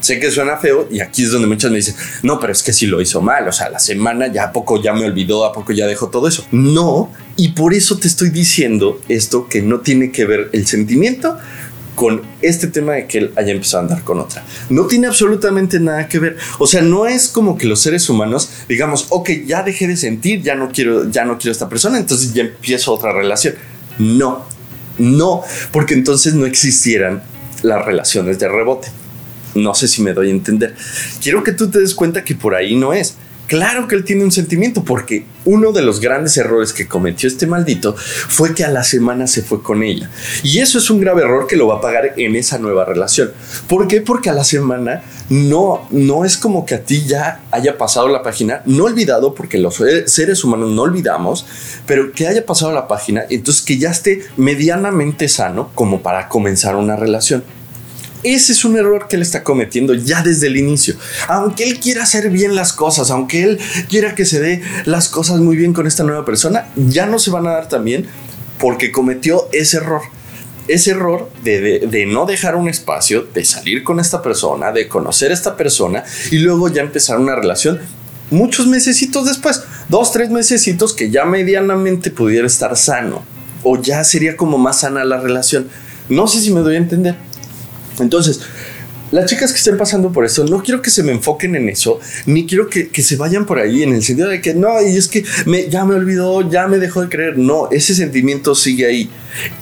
sé 0.00 0.18
que 0.18 0.30
suena 0.30 0.56
feo 0.56 0.88
y 0.90 1.00
aquí 1.00 1.24
es 1.24 1.32
donde 1.32 1.46
muchos 1.46 1.70
me 1.70 1.76
dicen, 1.76 1.94
no, 2.22 2.38
pero 2.40 2.52
es 2.52 2.62
que 2.62 2.72
si 2.72 2.86
lo 2.86 3.00
hizo 3.00 3.20
mal, 3.20 3.46
o 3.48 3.52
sea, 3.52 3.68
la 3.68 3.78
semana 3.78 4.28
ya 4.28 4.44
a 4.44 4.52
poco 4.52 4.80
ya 4.80 4.92
me 4.92 5.04
olvidó, 5.04 5.44
a 5.44 5.52
poco 5.52 5.72
ya 5.72 5.86
dejó 5.86 6.08
todo 6.08 6.28
eso. 6.28 6.44
No, 6.50 7.12
y 7.36 7.48
por 7.48 7.74
eso 7.74 7.98
te 7.98 8.08
estoy 8.08 8.30
diciendo 8.30 9.00
esto 9.08 9.48
que 9.48 9.62
no 9.62 9.80
tiene 9.80 10.10
que 10.10 10.24
ver 10.24 10.50
el 10.52 10.66
sentimiento 10.66 11.38
con 11.98 12.22
este 12.42 12.68
tema 12.68 12.92
de 12.92 13.08
que 13.08 13.18
él 13.18 13.32
haya 13.34 13.50
empezado 13.50 13.80
a 13.80 13.86
andar 13.88 14.04
con 14.04 14.20
otra. 14.20 14.44
No 14.70 14.86
tiene 14.86 15.08
absolutamente 15.08 15.80
nada 15.80 16.06
que 16.06 16.20
ver. 16.20 16.36
O 16.60 16.66
sea, 16.68 16.80
no 16.80 17.08
es 17.08 17.26
como 17.26 17.58
que 17.58 17.66
los 17.66 17.80
seres 17.80 18.08
humanos 18.08 18.48
digamos, 18.68 19.06
ok, 19.08 19.30
ya 19.46 19.64
dejé 19.64 19.88
de 19.88 19.96
sentir, 19.96 20.42
ya 20.42 20.54
no 20.54 20.70
quiero, 20.70 21.10
ya 21.10 21.24
no 21.24 21.38
quiero 21.38 21.50
esta 21.50 21.68
persona, 21.68 21.98
entonces 21.98 22.32
ya 22.32 22.42
empiezo 22.42 22.92
otra 22.92 23.12
relación. 23.12 23.54
No, 23.98 24.44
no, 24.98 25.42
porque 25.72 25.94
entonces 25.94 26.34
no 26.34 26.46
existieran 26.46 27.24
las 27.62 27.84
relaciones 27.84 28.38
de 28.38 28.46
rebote. 28.46 28.88
No 29.56 29.74
sé 29.74 29.88
si 29.88 30.02
me 30.02 30.12
doy 30.12 30.28
a 30.28 30.30
entender. 30.30 30.76
Quiero 31.20 31.42
que 31.42 31.52
tú 31.52 31.68
te 31.68 31.80
des 31.80 31.96
cuenta 31.96 32.22
que 32.22 32.36
por 32.36 32.54
ahí 32.54 32.76
no 32.76 32.92
es. 32.92 33.16
Claro 33.48 33.88
que 33.88 33.94
él 33.94 34.04
tiene 34.04 34.24
un 34.24 34.30
sentimiento 34.30 34.84
porque 34.84 35.24
uno 35.46 35.72
de 35.72 35.80
los 35.80 36.00
grandes 36.00 36.36
errores 36.36 36.74
que 36.74 36.86
cometió 36.86 37.28
este 37.28 37.46
maldito 37.46 37.96
fue 37.96 38.54
que 38.54 38.62
a 38.62 38.70
la 38.70 38.84
semana 38.84 39.26
se 39.26 39.40
fue 39.40 39.62
con 39.62 39.82
ella. 39.82 40.10
Y 40.42 40.58
eso 40.58 40.76
es 40.76 40.90
un 40.90 41.00
grave 41.00 41.22
error 41.22 41.46
que 41.46 41.56
lo 41.56 41.66
va 41.66 41.76
a 41.76 41.80
pagar 41.80 42.12
en 42.18 42.36
esa 42.36 42.58
nueva 42.58 42.84
relación. 42.84 43.32
¿Por 43.66 43.88
qué? 43.88 44.02
Porque 44.02 44.28
a 44.28 44.34
la 44.34 44.44
semana 44.44 45.02
no, 45.30 45.88
no 45.90 46.26
es 46.26 46.36
como 46.36 46.66
que 46.66 46.74
a 46.74 46.82
ti 46.82 47.06
ya 47.06 47.40
haya 47.50 47.78
pasado 47.78 48.08
la 48.08 48.22
página, 48.22 48.60
no 48.66 48.84
olvidado 48.84 49.34
porque 49.34 49.56
los 49.56 49.76
seres 50.04 50.44
humanos 50.44 50.70
no 50.72 50.82
olvidamos, 50.82 51.46
pero 51.86 52.12
que 52.12 52.28
haya 52.28 52.44
pasado 52.44 52.72
la 52.72 52.86
página, 52.86 53.24
entonces 53.30 53.64
que 53.64 53.78
ya 53.78 53.90
esté 53.90 54.24
medianamente 54.36 55.26
sano 55.26 55.70
como 55.74 56.02
para 56.02 56.28
comenzar 56.28 56.76
una 56.76 56.96
relación. 56.96 57.42
Ese 58.22 58.52
es 58.52 58.64
un 58.64 58.76
error 58.76 59.06
que 59.08 59.16
él 59.16 59.22
está 59.22 59.44
cometiendo 59.44 59.94
ya 59.94 60.22
desde 60.22 60.48
el 60.48 60.56
inicio. 60.56 60.96
Aunque 61.28 61.64
él 61.64 61.78
quiera 61.78 62.02
hacer 62.02 62.30
bien 62.30 62.56
las 62.56 62.72
cosas, 62.72 63.10
aunque 63.10 63.42
él 63.42 63.58
quiera 63.88 64.14
que 64.14 64.24
se 64.24 64.40
dé 64.40 64.62
las 64.84 65.08
cosas 65.08 65.38
muy 65.38 65.56
bien 65.56 65.72
con 65.72 65.86
esta 65.86 66.04
nueva 66.04 66.24
persona, 66.24 66.68
ya 66.76 67.06
no 67.06 67.18
se 67.18 67.30
van 67.30 67.46
a 67.46 67.52
dar 67.52 67.68
tan 67.68 67.84
bien 67.84 68.06
porque 68.58 68.90
cometió 68.90 69.48
ese 69.52 69.78
error. 69.78 70.02
Ese 70.66 70.90
error 70.90 71.30
de, 71.42 72.06
no 72.06 72.26
dejar 72.26 72.54
un 72.54 72.68
espacio, 72.68 73.22
de 73.22 73.44
salir 73.44 73.82
con 73.84 74.00
esta 74.00 74.20
persona, 74.20 74.70
de 74.70 74.86
conocer 74.86 75.30
a 75.30 75.34
esta 75.34 75.56
persona 75.56 76.04
y 76.30 76.38
luego 76.38 76.68
ya 76.68 76.82
empezar 76.82 77.18
una 77.18 77.34
relación 77.34 77.80
muchos 78.30 78.66
mesecitos 78.66 79.24
después, 79.24 79.62
dos, 79.88 80.12
tres 80.12 80.28
mesecitos 80.28 80.92
que 80.92 81.10
ya 81.10 81.24
medianamente 81.24 82.10
pudiera 82.10 82.46
estar 82.46 82.76
sano 82.76 83.22
o 83.62 83.80
ya 83.80 84.04
sería 84.04 84.36
como 84.36 84.58
más 84.58 84.80
sana 84.80 85.04
la 85.04 85.18
relación. 85.18 85.68
No 86.08 86.26
sé 86.26 86.40
si 86.40 86.52
me 86.52 86.60
doy 86.60 86.76
a 86.76 86.78
entender. 86.78 87.16
Entonces, 88.02 88.40
las 89.10 89.24
chicas 89.24 89.52
que 89.52 89.58
estén 89.58 89.78
pasando 89.78 90.12
por 90.12 90.26
esto, 90.26 90.44
no 90.44 90.62
quiero 90.62 90.82
que 90.82 90.90
se 90.90 91.02
me 91.02 91.12
enfoquen 91.12 91.56
en 91.56 91.68
eso, 91.68 91.98
ni 92.26 92.46
quiero 92.46 92.68
que, 92.68 92.90
se 93.02 93.16
vayan 93.16 93.46
por 93.46 93.58
ahí 93.58 93.82
en 93.82 93.94
el 93.94 94.02
sentido 94.02 94.28
de 94.28 94.42
que 94.42 94.52
no, 94.52 94.82
y 94.82 94.96
es 94.96 95.08
que 95.08 95.24
me, 95.46 95.68
ya 95.68 95.84
me 95.84 95.94
olvidó, 95.94 96.48
ya 96.50 96.66
me 96.66 96.78
dejó 96.78 97.00
de 97.02 97.08
creer. 97.08 97.38
No, 97.38 97.70
ese 97.70 97.94
sentimiento 97.94 98.54
sigue 98.54 98.86
ahí. 98.86 99.10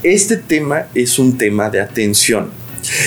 Este 0.02 0.36
tema 0.36 0.86
es 0.94 1.18
un 1.18 1.38
tema 1.38 1.70
de 1.70 1.80
atención. 1.80 2.50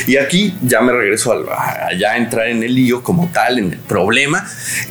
Y 0.08 0.18
aquí 0.18 0.56
ya 0.62 0.82
me 0.82 0.92
regreso 0.92 1.34
a, 1.34 1.90
ya 1.98 2.18
entrar 2.18 2.50
en 2.50 2.64
el 2.64 2.74
lío 2.74 3.04
como 3.04 3.30
tal, 3.34 3.60
en 3.60 3.74
el 3.74 3.80
problema. 3.80 4.48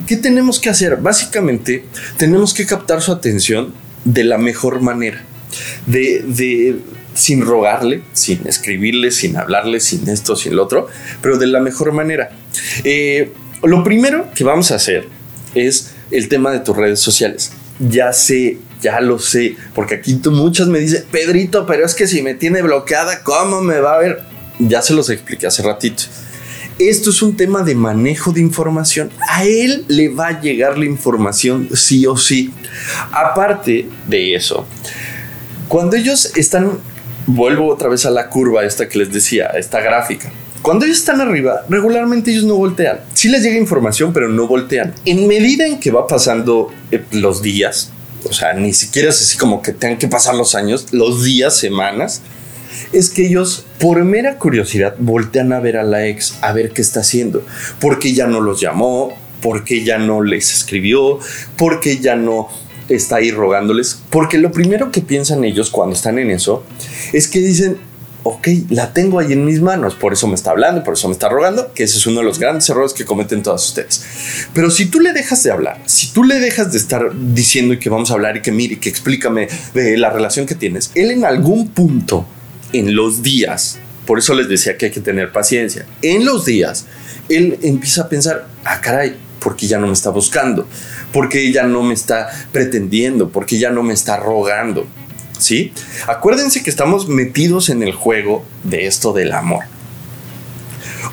¿Qué 0.07 0.16
tenemos 0.16 0.59
que 0.59 0.70
hacer? 0.70 0.96
Básicamente, 0.96 1.85
tenemos 2.16 2.55
que 2.55 2.66
captar 2.66 3.01
su 3.01 3.12
atención 3.12 3.72
de 4.05 4.24
la 4.24 4.38
mejor 4.38 4.81
manera. 4.81 5.22
De, 5.87 6.22
de, 6.27 6.79
sin 7.18 7.42
rogarle, 7.42 8.02
sin 8.12 8.46
escribirle, 8.46 9.11
sin 9.11 9.37
hablarle, 9.37 9.81
sin 9.81 10.09
esto, 10.09 10.37
sin 10.37 10.54
lo 10.57 10.64
otro, 10.64 10.87
pero 11.20 11.37
de 11.37 11.48
la 11.48 11.61
mejor 11.61 11.92
manera. 11.92 12.31
Eh, 12.85 13.33
lo 13.62 13.83
primero 13.83 14.28
que 14.35 14.44
vamos 14.44 14.70
a 14.70 14.76
hacer 14.76 15.09
es 15.54 15.94
el 16.11 16.28
tema 16.28 16.52
de 16.52 16.61
tus 16.61 16.76
redes 16.76 17.00
sociales. 17.00 17.50
Ya 17.81 18.12
sé, 18.12 18.59
ya 18.81 19.00
lo 19.00 19.18
sé, 19.18 19.57
porque 19.74 19.96
aquí 19.96 20.14
tú, 20.14 20.31
muchas 20.31 20.68
me 20.68 20.78
dicen, 20.78 21.04
Pedrito, 21.11 21.66
pero 21.66 21.85
es 21.85 21.94
que 21.94 22.07
si 22.07 22.22
me 22.22 22.35
tiene 22.35 22.62
bloqueada, 22.62 23.24
¿cómo 23.24 23.61
me 23.61 23.81
va 23.81 23.96
a 23.96 23.98
ver? 23.98 24.22
Ya 24.61 24.81
se 24.81 24.94
los 24.94 25.11
expliqué 25.11 25.48
hace 25.48 25.62
ratito. 25.62 26.04
Esto 26.78 27.11
es 27.11 27.22
un 27.22 27.37
tema 27.37 27.64
de 27.64 27.74
manejo 27.74 28.31
de 28.31 28.40
información. 28.40 29.11
A 29.28 29.44
él 29.44 29.85
le 29.88 30.09
va 30.09 30.28
a 30.28 30.40
llegar 30.40 30.78
la 30.78 30.85
información 30.85 31.68
sí 31.74 32.07
o 32.07 32.16
sí. 32.16 32.52
Aparte 33.11 33.88
de 34.07 34.37
eso, 34.37 34.64
cuando 35.66 35.96
ellos 35.96 36.33
están 36.37 36.78
vuelvo 37.29 37.69
otra 37.69 37.88
vez 37.88 38.07
a 38.07 38.11
la 38.11 38.29
curva 38.29 38.64
esta 38.64 38.88
que 38.88 38.99
les 38.99 39.12
decía, 39.12 39.47
esta 39.49 39.81
gráfica. 39.81 40.33
Cuando 40.62 40.87
ellos 40.87 40.99
están 40.99 41.21
arriba, 41.21 41.64
regularmente 41.69 42.31
ellos 42.31 42.45
no 42.45 42.57
voltean. 42.57 43.01
Sí 43.14 43.29
les 43.29 43.43
llega 43.43 43.57
información, 43.57 44.12
pero 44.12 44.29
no 44.29 44.49
voltean. 44.49 44.93
En 45.05 45.29
medida 45.29 45.67
en 45.67 45.79
que 45.79 45.91
va 45.91 46.07
pasando 46.07 46.73
eh, 46.91 47.05
los 47.12 47.43
días, 47.43 47.93
o 48.29 48.33
sea, 48.33 48.55
ni 48.55 48.73
siquiera 48.73 49.11
es 49.11 49.21
así 49.21 49.38
como 49.38 49.62
que 49.62 49.73
tengan 49.73 49.99
que 49.99 50.09
pasar 50.09 50.35
los 50.35 50.55
años, 50.55 50.87
los 50.93 51.23
días, 51.23 51.57
semanas, 51.57 52.23
es 52.93 53.11
que 53.11 53.27
ellos, 53.27 53.67
por 53.79 54.05
mera 54.05 54.38
curiosidad, 54.38 54.97
voltean 54.99 55.53
a 55.53 55.61
ver 55.61 55.77
a 55.77 55.85
la 55.85 56.07
ex, 56.07 56.38
a 56.41 56.53
ver 56.53 56.73
qué 56.73 56.83
está 56.83 57.01
haciendo, 57.01 57.45
porque 57.81 58.12
ya 58.12 58.27
no 58.27 58.41
los 58.41 58.61
llamó, 58.61 59.17
porque 59.41 59.85
ya 59.85 59.99
no 59.99 60.23
les 60.23 60.53
escribió, 60.53 61.19
porque 61.57 61.99
ya 61.99 62.17
no 62.17 62.49
está 62.88 63.17
ahí 63.17 63.31
rogándoles, 63.31 64.01
porque 64.11 64.38
lo 64.38 64.51
primero 64.51 64.91
que 64.91 65.03
piensan 65.03 65.45
ellos 65.45 65.71
cuando 65.71 65.95
están 65.95 66.19
en 66.19 66.31
eso 66.31 66.64
es 67.13 67.29
que 67.29 67.41
dicen, 67.41 67.79
ok, 68.23 68.49
la 68.71 68.93
tengo 68.93 69.19
ahí 69.19 69.33
en 69.33 69.45
mis 69.45 69.61
manos, 69.61 69.95
por 69.95 70.13
eso 70.13 70.27
me 70.27 70.35
está 70.35 70.51
hablando, 70.51 70.85
por 70.85 70.95
eso 70.95 71.09
me 71.09 71.13
está 71.13 71.29
rogando, 71.29 71.73
que 71.73 71.85
ese 71.85 71.99
es 71.99 72.07
uno 72.07 72.21
de 72.21 72.27
los 72.27 72.39
grandes 72.39 72.69
errores 72.69 72.93
que 72.93 73.05
cometen 73.05 73.43
todos 73.43 73.67
ustedes. 73.69 74.05
Pero 74.53 74.71
si 74.71 74.87
tú 74.87 75.01
le 75.01 75.13
dejas 75.13 75.43
de 75.43 75.51
hablar, 75.51 75.81
si 75.87 76.09
tú 76.13 76.25
le 76.25 76.39
dejas 76.41 76.73
de 76.73 76.79
estar 76.79 77.11
diciendo 77.35 77.79
que 77.79 77.89
vamos 77.89 78.11
a 78.11 78.15
hablar 78.15 78.37
y 78.37 78.43
que 78.43 78.53
mire 78.53 78.79
que 78.79 78.89
explícame 78.89 79.49
de 79.75 79.97
la 79.97 80.11
relación 80.11 80.47
que 80.47 80.55
tienes, 80.55 80.91
él 80.95 81.11
en 81.11 81.25
algún 81.25 81.69
punto 81.69 82.27
en 82.73 82.95
los 82.95 83.23
días 83.23 83.79
Por 84.05 84.19
eso 84.19 84.35
les 84.35 84.49
decía 84.49 84.79
que 84.79 84.87
hay 84.87 84.93
que 84.93 85.03
tener 85.03 85.33
paciencia. 85.33 85.85
En 86.01 86.25
los 86.25 86.47
días, 86.47 86.87
él 87.29 87.59
empieza 87.61 88.03
a 88.03 88.09
pensar, 88.09 88.47
ah, 88.65 88.81
caray, 88.81 89.15
porque 89.39 89.67
ya 89.67 89.79
no 89.79 89.87
me 89.87 89.93
está 89.93 90.09
buscando, 90.09 90.67
porque 91.13 91.53
ya 91.53 91.65
no 91.65 91.83
me 91.83 91.93
está 91.93 92.29
pretendiendo, 92.51 93.29
porque 93.29 93.59
ya 93.59 93.69
no 93.69 93.83
me 93.83 93.93
está 93.93 94.17
rogando. 94.17 94.87
¿Sí? 95.38 95.72
Acuérdense 96.07 96.62
que 96.62 96.70
estamos 96.70 97.09
metidos 97.09 97.68
en 97.68 97.83
el 97.83 97.92
juego 97.92 98.44
de 98.64 98.87
esto 98.87 99.12
del 99.12 99.33
amor. 99.33 99.64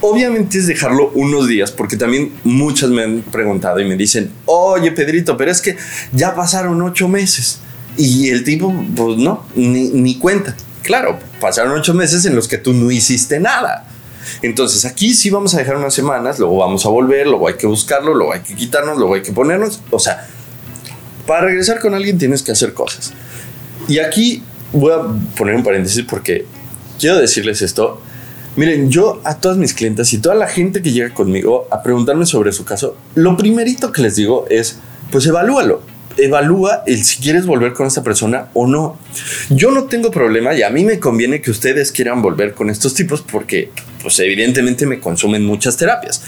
Obviamente 0.02 0.58
es 0.58 0.68
dejarlo 0.68 1.12
unos 1.14 1.48
días, 1.48 1.72
porque 1.72 1.96
también 1.98 2.34
muchas 2.44 2.90
me 2.90 3.04
han 3.04 3.22
preguntado 3.22 3.80
y 3.80 3.86
me 3.86 3.96
dicen, 3.96 4.32
oye 4.46 4.92
Pedrito, 4.92 5.38
pero 5.38 5.52
es 5.52 5.62
que 5.62 5.78
ya 6.12 6.36
pasaron 6.36 6.82
ocho 6.82 7.08
meses. 7.08 7.60
Y 7.98 8.30
el 8.30 8.44
tipo, 8.44 8.74
pues 8.96 9.18
no, 9.18 9.46
ni, 9.56 9.90
ni 9.90 10.18
cuenta. 10.18 10.56
Claro, 10.82 11.20
pasaron 11.40 11.72
ocho 11.74 11.94
meses 11.94 12.26
en 12.26 12.36
los 12.36 12.48
que 12.48 12.58
tú 12.58 12.74
no 12.74 12.92
hiciste 12.92 13.40
nada. 13.40 13.88
Entonces 14.42 14.86
aquí 14.86 15.14
sí 15.14 15.30
vamos 15.30 15.54
a 15.54 15.60
dejar 15.60 15.78
unas 15.78 15.94
semanas, 15.94 16.40
luego 16.40 16.58
vamos 16.58 16.86
a 16.86 16.90
volver, 16.90 17.28
luego 17.28 17.48
hay 17.48 17.56
que 17.56 17.68
buscarlo, 17.68 18.14
luego 18.14 18.34
hay 18.34 18.42
que 18.42 18.56
quitarnos, 18.56 18.98
luego 18.98 19.16
hay 19.16 19.22
que 19.22 19.32
ponernos. 19.32 19.80
O 19.92 20.00
sea, 20.00 20.28
para 21.26 21.42
regresar 21.42 21.80
con 21.80 21.94
alguien 21.94 22.18
tienes 22.18 22.44
que 22.44 22.52
hacer 22.52 22.74
cosas. 22.74 23.14
Y 23.88 24.00
aquí 24.00 24.44
voy 24.74 24.92
a 24.92 25.36
poner 25.36 25.56
un 25.56 25.64
paréntesis 25.64 26.04
porque 26.04 26.46
quiero 27.00 27.18
decirles 27.18 27.62
esto. 27.62 28.02
Miren, 28.56 28.90
yo 28.90 29.22
a 29.26 29.38
todas 29.40 29.58
mis 29.58 29.74
clientes 29.74 30.14
y 30.14 30.20
toda 30.20 30.36
la 30.36 30.48
gente 30.48 30.82
que 30.82 30.92
llega 30.92 31.14
conmigo 31.14 31.68
a 31.72 31.84
preguntarme 31.84 32.26
sobre 32.26 32.54
su 32.54 32.64
caso, 32.64 32.96
lo 33.16 33.36
primerito 33.36 33.92
que 33.92 34.02
les 34.02 34.16
digo 34.16 34.46
es, 34.50 34.78
pues 35.12 35.26
evalúalo 35.26 35.82
evalúa 36.18 36.84
el 36.86 37.04
si 37.04 37.18
quieres 37.18 37.46
volver 37.46 37.74
con 37.74 37.88
esta 37.88 38.04
persona 38.04 38.50
o 38.54 38.68
no. 38.68 38.98
Yo 39.50 39.72
no 39.72 39.86
tengo 39.86 40.12
problema 40.12 40.54
y 40.54 40.64
a 40.64 40.70
mí 40.70 40.84
me 40.84 41.00
conviene 41.00 41.42
que 41.42 41.52
ustedes 41.52 41.92
quieran 41.92 42.22
volver 42.22 42.54
con 42.54 42.70
estos 42.70 42.94
tipos 42.94 43.22
porque, 43.22 43.72
pues 44.02 44.20
evidentemente 44.20 44.86
me 44.86 45.00
consumen 45.00 45.46
muchas 45.46 45.78
terapias. 45.78 46.22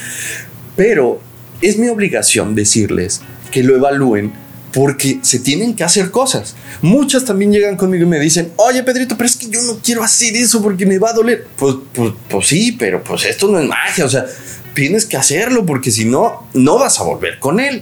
Pero 0.76 1.20
es 1.62 1.78
mi 1.78 1.88
obligación 1.90 2.56
decirles 2.56 3.22
que 3.52 3.64
lo 3.64 3.76
evalúen 3.76 4.34
porque 4.78 5.18
se 5.24 5.40
tienen 5.40 5.76
que 5.76 5.84
hacer 5.84 6.12
cosas. 6.12 6.56
Muchas 6.84 7.26
también 7.26 7.52
llegan 7.52 7.78
conmigo 7.78 8.04
y 8.04 8.06
me 8.06 8.20
dicen, 8.20 8.52
oye 8.58 8.84
Pedrito, 8.84 9.18
pero 9.18 9.26
es 9.26 9.36
que 9.36 9.50
yo 9.50 9.60
no 9.64 9.80
quiero 9.84 10.04
hacer 10.04 10.38
eso 10.38 10.62
porque 10.62 10.86
me 10.86 11.00
va 11.00 11.10
a 11.10 11.14
doler. 11.14 11.48
Pues, 11.58 11.78
pues, 11.96 12.14
pues 12.30 12.48
sí, 12.48 12.74
pero 12.78 13.04
pues 13.04 13.26
esto 13.26 13.48
no 13.48 13.60
es 13.60 13.68
magia, 13.68 14.06
o 14.06 14.10
sea, 14.10 14.28
tienes 14.76 15.08
que 15.08 15.18
hacerlo 15.18 15.66
porque 15.66 15.90
si 15.90 16.06
no, 16.06 16.48
no 16.54 16.78
vas 16.78 17.00
a 17.00 17.04
volver 17.04 17.40
con 17.40 17.60
él 17.60 17.82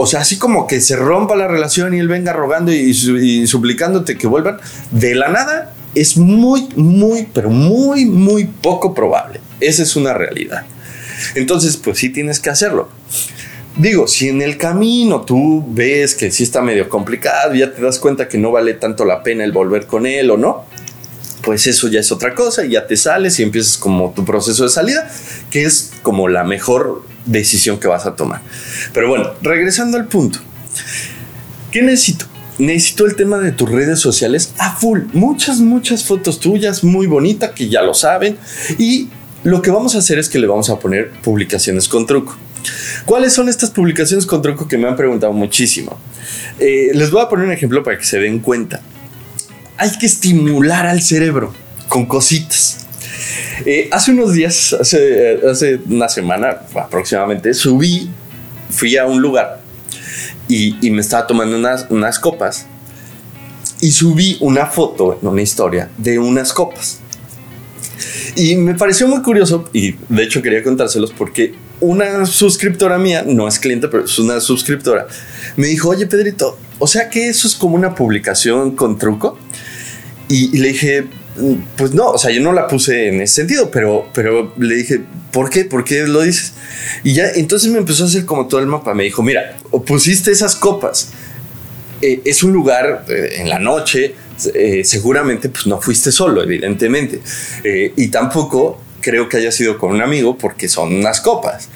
o 0.00 0.06
sea, 0.06 0.20
así 0.20 0.36
como 0.36 0.68
que 0.68 0.80
se 0.80 0.94
rompa 0.96 1.34
la 1.34 1.48
relación 1.48 1.92
y 1.92 1.98
él 1.98 2.06
venga 2.06 2.32
rogando 2.32 2.70
y, 2.72 2.94
suplicándote 3.48 4.16
que 4.16 4.28
vuelvan, 4.28 4.58
de 4.92 5.16
la 5.16 5.28
nada 5.28 5.74
es 5.96 6.16
muy, 6.16 6.68
muy, 6.76 7.26
pero 7.32 7.50
muy, 7.50 8.04
muy 8.04 8.44
poco 8.44 8.94
probable. 8.94 9.40
Esa 9.58 9.82
es 9.82 9.96
una 9.96 10.12
realidad. 10.14 10.66
Entonces, 11.34 11.76
pues 11.76 11.98
sí 11.98 12.10
tienes 12.10 12.38
que 12.38 12.48
hacerlo. 12.48 12.90
Digo, 13.78 14.08
si 14.08 14.28
en 14.28 14.42
el 14.42 14.58
camino 14.58 15.20
tú 15.20 15.64
ves 15.68 16.16
que 16.16 16.32
sí 16.32 16.42
está 16.42 16.60
medio 16.60 16.88
complicado, 16.88 17.54
ya 17.54 17.72
te 17.72 17.80
das 17.80 18.00
cuenta 18.00 18.26
que 18.26 18.36
no 18.36 18.50
vale 18.50 18.74
tanto 18.74 19.04
la 19.04 19.22
pena 19.22 19.44
el 19.44 19.52
volver 19.52 19.86
con 19.86 20.04
él 20.04 20.32
o 20.32 20.36
no, 20.36 20.64
pues 21.42 21.68
eso 21.68 21.86
ya 21.86 22.00
es 22.00 22.10
otra 22.10 22.34
cosa 22.34 22.64
y 22.64 22.70
ya 22.70 22.88
te 22.88 22.96
sales 22.96 23.38
y 23.38 23.44
empiezas 23.44 23.78
como 23.78 24.10
tu 24.10 24.24
proceso 24.24 24.64
de 24.64 24.70
salida, 24.70 25.08
que 25.52 25.62
es 25.62 25.92
como 26.02 26.26
la 26.26 26.42
mejor 26.42 27.04
decisión 27.24 27.78
que 27.78 27.86
vas 27.86 28.04
a 28.04 28.16
tomar. 28.16 28.42
Pero 28.92 29.08
bueno, 29.08 29.30
regresando 29.42 29.96
al 29.96 30.08
punto. 30.08 30.40
¿Qué 31.70 31.80
necesito? 31.80 32.24
Necesito 32.58 33.06
el 33.06 33.14
tema 33.14 33.38
de 33.38 33.52
tus 33.52 33.70
redes 33.70 34.00
sociales 34.00 34.54
a 34.58 34.74
full. 34.74 35.02
Muchas, 35.12 35.60
muchas 35.60 36.02
fotos 36.02 36.40
tuyas, 36.40 36.82
muy 36.82 37.06
bonitas, 37.06 37.52
que 37.52 37.68
ya 37.68 37.82
lo 37.82 37.94
saben. 37.94 38.38
Y 38.76 39.08
lo 39.44 39.62
que 39.62 39.70
vamos 39.70 39.94
a 39.94 39.98
hacer 39.98 40.18
es 40.18 40.28
que 40.28 40.40
le 40.40 40.48
vamos 40.48 40.68
a 40.68 40.80
poner 40.80 41.12
publicaciones 41.22 41.86
con 41.86 42.06
truco. 42.06 42.36
¿Cuáles 43.04 43.32
son 43.32 43.48
estas 43.48 43.70
publicaciones 43.70 44.26
con 44.26 44.42
truco 44.42 44.66
que 44.68 44.78
me 44.78 44.88
han 44.88 44.96
preguntado 44.96 45.32
muchísimo? 45.32 45.98
Eh, 46.58 46.90
les 46.94 47.10
voy 47.10 47.22
a 47.22 47.28
poner 47.28 47.46
un 47.46 47.52
ejemplo 47.52 47.82
para 47.82 47.98
que 47.98 48.04
se 48.04 48.18
den 48.18 48.40
cuenta. 48.40 48.80
Hay 49.76 49.90
que 49.98 50.06
estimular 50.06 50.86
al 50.86 51.02
cerebro 51.02 51.54
con 51.88 52.06
cositas. 52.06 52.86
Eh, 53.64 53.88
hace 53.92 54.12
unos 54.12 54.32
días, 54.32 54.72
hace, 54.72 55.40
hace 55.48 55.80
una 55.88 56.08
semana 56.08 56.60
aproximadamente, 56.74 57.54
subí, 57.54 58.10
fui 58.70 58.96
a 58.96 59.06
un 59.06 59.20
lugar 59.20 59.60
y, 60.48 60.90
me 60.90 61.00
estaba 61.00 61.26
tomando 61.26 61.56
unas, 61.56 61.86
unas 61.90 62.18
copas 62.18 62.66
y 63.80 63.90
subí 63.90 64.36
una 64.40 64.66
foto, 64.66 65.18
una 65.22 65.42
historia 65.42 65.90
de 65.96 66.18
unas 66.18 66.52
copas. 66.52 67.00
Y 68.36 68.56
me 68.56 68.74
pareció 68.74 69.08
muy 69.08 69.22
curioso 69.22 69.68
y 69.72 69.96
de 70.08 70.22
hecho 70.22 70.42
quería 70.42 70.62
contárselos 70.62 71.12
porque 71.12 71.54
una 71.80 72.26
suscriptora 72.26 72.98
mía, 72.98 73.24
no 73.26 73.46
es 73.48 73.58
cliente, 73.58 73.88
pero 73.88 74.04
es 74.04 74.18
una 74.18 74.40
suscriptora, 74.40 75.06
me 75.56 75.68
dijo, 75.68 75.88
oye 75.88 76.06
Pedrito, 76.06 76.58
o 76.78 76.86
sea 76.86 77.08
que 77.08 77.28
eso 77.28 77.46
es 77.48 77.54
como 77.54 77.74
una 77.74 77.94
publicación 77.94 78.76
con 78.76 78.98
truco. 78.98 79.38
y 80.28 80.58
le 80.58 80.68
dije, 80.68 81.06
pues 81.76 81.92
no, 81.94 82.10
o 82.10 82.18
sea, 82.18 82.30
yo 82.30 82.40
no 82.40 82.52
la 82.52 82.66
puse 82.66 83.08
en 83.08 83.20
ese 83.20 83.36
sentido, 83.36 83.70
pero, 83.70 84.08
pero 84.12 84.52
le 84.58 84.74
dije, 84.76 85.00
¿por 85.32 85.50
qué? 85.50 85.64
¿Por 85.64 85.84
qué 85.84 86.06
lo 86.06 86.22
dices? 86.22 86.54
Y 87.04 87.14
ya, 87.14 87.30
entonces 87.34 87.70
me 87.70 87.78
empezó 87.78 88.04
a 88.04 88.06
hacer 88.06 88.24
como 88.24 88.48
todo 88.48 88.60
el 88.60 88.66
mapa. 88.66 88.94
Me 88.94 89.04
dijo, 89.04 89.22
mira, 89.22 89.56
pusiste 89.86 90.30
esas 90.30 90.56
copas. 90.56 91.10
Eh, 92.00 92.20
es 92.24 92.42
un 92.42 92.52
lugar 92.52 93.04
eh, 93.08 93.36
en 93.38 93.48
la 93.48 93.58
noche, 93.58 94.14
eh, 94.54 94.82
seguramente 94.84 95.48
pues 95.48 95.66
no 95.66 95.80
fuiste 95.80 96.12
solo, 96.12 96.42
evidentemente. 96.42 97.20
y 97.64 98.08
tampoco 98.08 98.80
creo 99.08 99.26
que 99.26 99.38
haya 99.38 99.50
sido 99.50 99.78
con 99.78 99.92
un 99.92 100.02
amigo 100.02 100.36
porque 100.36 100.68
son 100.68 100.94
unas 100.94 101.22
copas. 101.22 101.70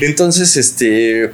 Entonces, 0.00 0.56
este 0.56 1.24
eh, 1.24 1.30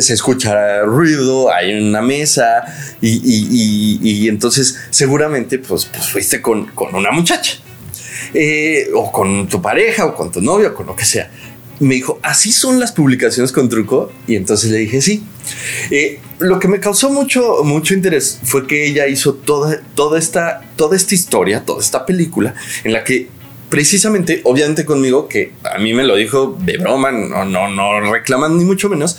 se 0.00 0.12
escucha 0.12 0.82
ruido, 0.82 1.50
hay 1.50 1.80
una 1.80 2.02
mesa 2.02 2.64
y, 3.00 4.28
entonces 4.28 4.78
seguramente 4.90 5.58
pues, 5.58 5.86
pues 5.86 6.08
fuiste 6.10 6.42
con, 6.42 6.70
una 6.92 7.10
muchacha 7.10 7.58
eh, 8.34 8.90
o 8.94 9.10
con 9.10 9.48
tu 9.48 9.62
pareja 9.62 10.04
o 10.04 10.14
con 10.14 10.30
tu 10.30 10.42
novio 10.42 10.74
con 10.74 10.86
lo 10.86 10.94
que 10.94 11.06
sea. 11.06 11.30
Me 11.78 11.94
dijo, 11.94 12.20
así 12.22 12.52
son 12.52 12.78
las 12.78 12.92
publicaciones 12.92 13.52
con 13.52 13.70
truco 13.70 14.12
y 14.26 14.36
entonces 14.36 14.70
le 14.70 14.78
dije 14.78 15.00
sí. 15.00 15.24
Eh, 15.90 16.20
lo 16.38 16.58
que 16.58 16.68
me 16.68 16.80
causó 16.80 17.08
mucho, 17.08 17.64
mucho 17.64 17.94
interés 17.94 18.40
fue 18.42 18.66
que 18.66 18.84
ella 18.84 19.06
hizo 19.06 19.32
toda, 19.32 19.80
toda, 19.94 20.18
esta, 20.18 20.60
toda 20.76 20.96
esta 20.96 21.14
historia, 21.14 21.64
toda 21.64 21.80
esta 21.80 22.04
película 22.04 22.54
en 22.84 22.92
la 22.92 23.04
que 23.04 23.39
precisamente, 23.70 24.40
obviamente 24.44 24.84
conmigo, 24.84 25.28
que 25.28 25.52
a 25.64 25.78
mí 25.78 25.94
me 25.94 26.04
lo 26.04 26.16
dijo 26.16 26.58
de 26.60 26.76
broma, 26.76 27.12
no, 27.12 27.44
no, 27.44 27.70
no 27.70 28.12
reclaman 28.12 28.58
ni 28.58 28.64
mucho 28.64 28.88
menos, 28.88 29.16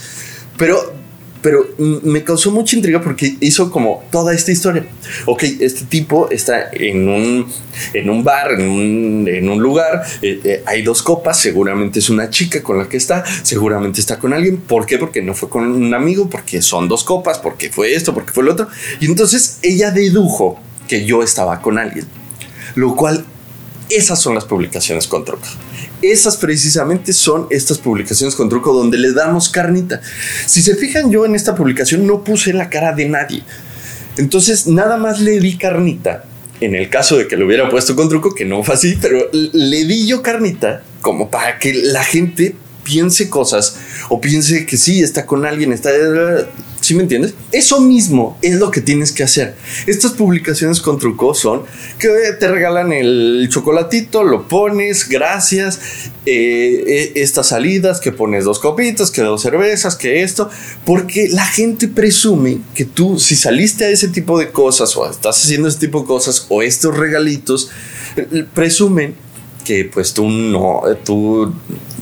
pero, 0.57 0.93
pero 1.41 1.69
me 1.77 2.23
causó 2.23 2.51
mucha 2.51 2.75
intriga 2.75 3.01
porque 3.01 3.37
hizo 3.39 3.71
como 3.71 4.03
toda 4.11 4.33
esta 4.33 4.51
historia. 4.51 4.85
Ok, 5.25 5.43
este 5.61 5.85
tipo 5.85 6.29
está 6.29 6.69
en 6.73 7.07
un, 7.07 7.47
en 7.93 8.09
un 8.09 8.23
bar, 8.25 8.51
en 8.51 8.67
un, 8.67 9.27
en 9.27 9.49
un 9.49 9.63
lugar, 9.63 10.03
eh, 10.21 10.41
eh, 10.43 10.63
hay 10.65 10.81
dos 10.81 11.01
copas, 11.01 11.39
seguramente 11.39 11.99
es 11.99 12.09
una 12.09 12.29
chica 12.29 12.61
con 12.61 12.77
la 12.77 12.89
que 12.89 12.97
está, 12.97 13.23
seguramente 13.43 14.01
está 14.01 14.19
con 14.19 14.33
alguien. 14.33 14.57
¿Por 14.57 14.85
qué? 14.85 14.97
Porque 14.97 15.21
no 15.21 15.33
fue 15.33 15.47
con 15.49 15.63
un 15.63 15.93
amigo, 15.93 16.29
porque 16.29 16.61
son 16.61 16.89
dos 16.89 17.05
copas, 17.05 17.39
porque 17.39 17.69
fue 17.69 17.95
esto, 17.95 18.13
porque 18.13 18.33
fue 18.33 18.43
lo 18.43 18.51
otro. 18.51 18.67
Y 18.99 19.05
entonces 19.05 19.59
ella 19.61 19.91
dedujo 19.91 20.59
que 20.89 21.05
yo 21.05 21.23
estaba 21.23 21.61
con 21.61 21.77
alguien, 21.77 22.05
lo 22.75 22.97
cual 22.97 23.25
esas 23.95 24.19
son 24.19 24.35
las 24.35 24.45
publicaciones 24.45 25.07
con 25.07 25.25
truco. 25.25 25.47
Esas 26.01 26.37
precisamente 26.37 27.13
son 27.13 27.47
estas 27.49 27.77
publicaciones 27.77 28.35
con 28.35 28.49
truco 28.49 28.73
donde 28.73 28.97
le 28.97 29.13
damos 29.13 29.49
carnita. 29.49 30.01
Si 30.45 30.61
se 30.61 30.75
fijan, 30.75 31.11
yo 31.11 31.25
en 31.25 31.35
esta 31.35 31.55
publicación 31.55 32.07
no 32.07 32.23
puse 32.23 32.53
la 32.53 32.69
cara 32.69 32.93
de 32.93 33.07
nadie. 33.07 33.43
Entonces, 34.17 34.67
nada 34.67 34.97
más 34.97 35.19
le 35.21 35.39
di 35.39 35.57
carnita. 35.57 36.25
En 36.59 36.75
el 36.75 36.89
caso 36.89 37.17
de 37.17 37.27
que 37.27 37.37
lo 37.37 37.45
hubiera 37.45 37.69
puesto 37.69 37.95
con 37.95 38.09
truco, 38.09 38.33
que 38.33 38.45
no 38.45 38.63
fue 38.63 38.75
así, 38.75 38.97
pero 39.01 39.29
le 39.31 39.85
di 39.85 40.07
yo 40.07 40.21
carnita 40.21 40.83
como 41.01 41.29
para 41.29 41.57
que 41.57 41.73
la 41.73 42.03
gente 42.03 42.55
piense 42.83 43.29
cosas 43.29 43.77
o 44.09 44.21
piense 44.21 44.65
que 44.65 44.77
sí, 44.77 45.01
está 45.01 45.25
con 45.25 45.45
alguien, 45.45 45.73
está 45.73 45.89
¿Sí 46.91 46.95
me 46.97 47.03
entiendes? 47.03 47.35
Eso 47.53 47.79
mismo 47.79 48.37
es 48.41 48.55
lo 48.55 48.69
que 48.69 48.81
tienes 48.81 49.13
que 49.13 49.23
hacer. 49.23 49.55
Estas 49.87 50.11
publicaciones 50.11 50.81
con 50.81 50.99
truco 50.99 51.33
son 51.33 51.63
que 51.97 52.09
te 52.37 52.49
regalan 52.49 52.91
el 52.91 53.47
chocolatito, 53.49 54.25
lo 54.25 54.49
pones, 54.49 55.07
gracias, 55.07 55.79
eh, 56.25 56.83
eh, 56.85 57.11
estas 57.15 57.47
salidas, 57.47 58.01
que 58.01 58.11
pones 58.11 58.43
dos 58.43 58.59
copitas, 58.59 59.09
que 59.09 59.21
dos 59.21 59.41
cervezas, 59.41 59.95
que 59.95 60.21
esto, 60.21 60.49
porque 60.83 61.29
la 61.29 61.45
gente 61.45 61.87
presume 61.87 62.57
que 62.75 62.83
tú, 62.83 63.17
si 63.17 63.37
saliste 63.37 63.85
a 63.85 63.89
ese 63.89 64.09
tipo 64.09 64.37
de 64.37 64.51
cosas 64.51 64.93
o 64.97 65.09
estás 65.09 65.41
haciendo 65.41 65.69
ese 65.69 65.79
tipo 65.79 66.01
de 66.01 66.07
cosas 66.07 66.45
o 66.49 66.61
estos 66.61 66.97
regalitos, 66.97 67.69
eh, 68.17 68.43
presumen 68.53 69.15
que 69.63 69.85
pues 69.85 70.13
tú 70.13 70.27
no, 70.27 70.81
tú 71.05 71.53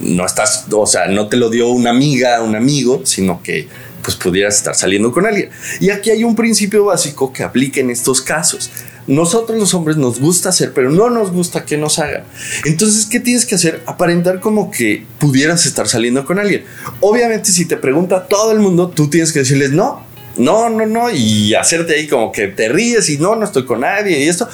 no 0.01 0.25
estás, 0.25 0.65
o 0.71 0.87
sea, 0.87 1.05
no 1.09 1.27
te 1.27 1.37
lo 1.37 1.51
dio 1.51 1.69
una 1.69 1.91
amiga, 1.91 2.41
un 2.41 2.55
amigo, 2.55 3.01
sino 3.03 3.43
que 3.43 3.67
pues 4.01 4.15
pudieras 4.15 4.55
estar 4.55 4.75
saliendo 4.75 5.11
con 5.11 5.25
alguien. 5.25 5.49
Y 5.79 5.89
aquí 5.89 6.09
hay 6.09 6.23
un 6.23 6.35
principio 6.35 6.85
básico 6.85 7.31
que 7.33 7.43
aplica 7.43 7.79
en 7.79 7.89
estos 7.89 8.21
casos. 8.21 8.69
nosotros 9.07 9.57
los 9.57 9.73
hombres 9.73 9.97
nos 9.97 10.19
gusta 10.19 10.49
hacer, 10.49 10.71
pero 10.73 10.91
no 10.91 11.09
nos 11.09 11.31
gusta 11.31 11.65
que 11.65 11.77
nos 11.77 11.97
hagan. 11.97 12.23
Entonces, 12.65 13.05
¿qué 13.05 13.19
tienes 13.19 13.45
que 13.45 13.55
hacer? 13.55 13.81
Aparentar 13.87 14.39
como 14.39 14.69
que 14.69 15.05
pudieras 15.17 15.65
estar 15.65 15.87
saliendo 15.87 16.25
con 16.25 16.37
alguien. 16.37 16.63
Obviamente, 16.99 17.51
si 17.51 17.65
te 17.65 17.77
pregunta 17.77 18.27
todo 18.27 18.51
el 18.51 18.59
mundo, 18.59 18.89
tú 18.89 19.09
tienes 19.09 19.31
que 19.31 19.39
decirles 19.39 19.71
no, 19.71 20.05
no, 20.37 20.69
no, 20.69 20.85
no, 20.85 21.09
y 21.11 21.53
hacerte 21.53 21.95
ahí 21.95 22.07
como 22.07 22.31
que 22.31 22.47
te 22.47 22.69
ríes 22.69 23.09
y 23.09 23.17
no, 23.17 23.35
no 23.35 23.45
estoy 23.45 23.65
con 23.65 23.81
nadie 23.81 24.23
y 24.23 24.27
esto. 24.27 24.47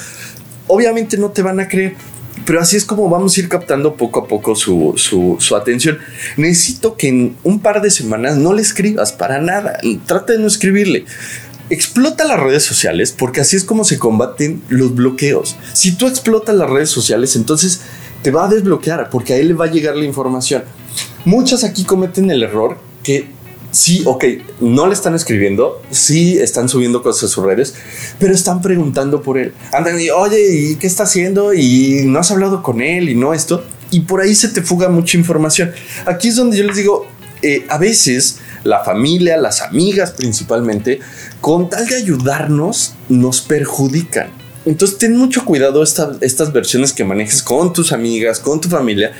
Obviamente 0.67 1.17
no 1.17 1.29
te 1.29 1.43
van 1.43 1.60
a 1.60 1.67
creer, 1.67 1.95
pero 2.45 2.62
así 2.62 2.75
es 2.75 2.86
como 2.86 3.10
vamos 3.10 3.36
a 3.36 3.39
ir 3.39 3.49
captando 3.49 3.95
poco 3.95 4.21
a 4.21 4.27
poco 4.27 4.55
su, 4.55 4.93
su, 4.97 5.55
atención. 5.55 5.97
Necesito 6.38 6.95
que 6.95 7.08
en 7.08 7.36
un 7.43 7.60
par 7.60 7.81
de 7.81 7.89
semanas 7.89 8.38
no 8.38 8.53
le 8.53 8.62
escribas 8.62 9.12
para 9.13 9.41
nada. 9.41 9.79
Trata 10.05 10.34
de 10.34 10.39
no 10.39 10.47
escribirle. 10.47 11.05
Explota 11.69 12.23
las 12.25 12.39
redes 12.39 12.63
sociales 12.63 13.12
porque 13.17 13.41
así 13.41 13.55
es 13.55 13.63
como 13.63 13.84
se 13.84 13.97
combaten 13.97 14.62
los 14.69 14.93
bloqueos. 14.93 15.55
Si 15.73 15.93
tú 15.93 16.08
explotas 16.08 16.55
las 16.55 16.69
redes 16.69 16.89
sociales, 16.89 17.36
entonces 17.36 17.81
te 18.21 18.31
va 18.31 18.45
a 18.45 18.49
desbloquear 18.49 19.10
porque 19.10 19.34
a 19.34 19.38
él 19.38 19.49
le 19.49 19.53
va 19.55 19.65
a 19.65 19.71
llegar 19.71 19.95
la 19.95 20.05
información. 20.05 20.63
Muchas 21.25 21.63
aquí 21.63 21.84
cometen 21.84 22.29
el 22.29 22.43
error 22.43 22.77
que 23.01 23.35
sí, 23.75 24.03
ok, 24.05 24.23
no 24.61 24.88
le 24.88 24.93
están 24.93 25.15
escribiendo, 25.15 25.81
sí 25.91 26.38
están 26.39 26.69
subiendo 26.69 27.03
cosas 27.03 27.25
a 27.25 27.33
sus 27.33 27.43
redes, 27.43 27.75
pero 28.19 28.33
están 28.33 28.61
preguntando 28.61 29.21
por 29.21 29.38
él. 29.38 29.53
Andan 29.73 29.99
y, 29.99 30.09
oye, 30.09 30.55
¿y 30.55 30.75
qué 30.77 30.88
está 30.88 31.03
haciendo? 31.03 31.53
Y 31.53 32.03
no 32.05 32.19
has 32.19 32.31
hablado 32.31 32.63
con 32.63 32.81
él 32.81 33.09
y 33.09 33.15
no 33.15 33.33
esto. 33.33 33.63
Y 33.91 34.01
por 34.01 34.21
ahí 34.21 34.33
se 34.33 34.47
te 34.47 34.61
fuga 34.61 34.89
mucha 34.89 35.17
información. 35.17 35.71
Aquí 36.05 36.29
es 36.29 36.38
donde 36.38 36.57
yo 36.57 36.63
les 36.63 36.77
digo, 36.77 37.05
eh, 37.41 37.65
a 37.69 37.77
veces 37.77 38.39
la 38.63 38.83
familia, 38.83 39.38
las 39.38 39.61
amigas 39.61 40.11
principalmente, 40.11 40.99
con 41.41 41.69
tal 41.69 41.88
de 41.88 41.95
ayudarnos, 41.95 42.95
nos 43.09 43.41
perjudican. 43.41 44.44
Entonces 44.65 44.97
ten 44.97 45.15
mucho 45.15 45.45
cuidado 45.45 45.84
estas 45.84 46.54
versiones 46.54 46.93
que 46.93 47.04
manejes 47.04 47.43
con 47.43 47.73
tus 47.73 47.91
amigas, 47.91 48.39
con 48.39 48.60
tu 48.60 48.69
familia, 48.69 49.12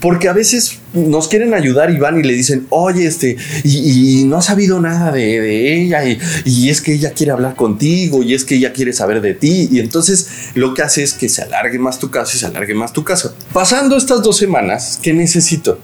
porque 0.00 0.28
a 0.28 0.32
veces 0.32 0.78
nos 0.96 1.28
quieren 1.28 1.54
ayudar 1.54 1.90
y 1.90 1.98
van 1.98 2.18
y 2.18 2.22
le 2.22 2.32
dicen, 2.32 2.66
oye, 2.70 3.06
este, 3.06 3.36
y, 3.64 4.24
no 4.24 4.38
ha 4.38 4.42
sabido 4.42 4.80
nada 4.80 5.12
de, 5.12 5.82
ella, 5.82 6.02
y, 6.44 6.70
es 6.70 6.80
que 6.80 6.94
ella 6.94 7.12
quiere 7.12 7.32
hablar 7.32 7.54
contigo, 7.54 8.22
y 8.22 8.34
es 8.34 8.44
que 8.44 8.56
ella 8.56 8.72
quiere 8.72 8.92
saber 8.92 9.20
de 9.20 9.34
ti, 9.34 9.68
y 9.70 9.80
entonces 9.80 10.28
lo 10.54 10.74
que 10.74 10.82
hace 10.82 11.02
es 11.02 11.12
que 11.12 11.28
se 11.28 11.42
alargue 11.42 11.78
más 11.78 11.98
tu 11.98 12.10
caso 12.10 12.36
y 12.36 12.40
se 12.40 12.46
alargue 12.46 12.74
más 12.74 12.92
tu 12.92 13.04
caso. 13.04 13.34
Pasando 13.52 13.96
estas 13.96 14.22
dos 14.22 14.36
semanas, 14.36 14.98
¿qué 15.02 15.12
necesito? 15.12 15.78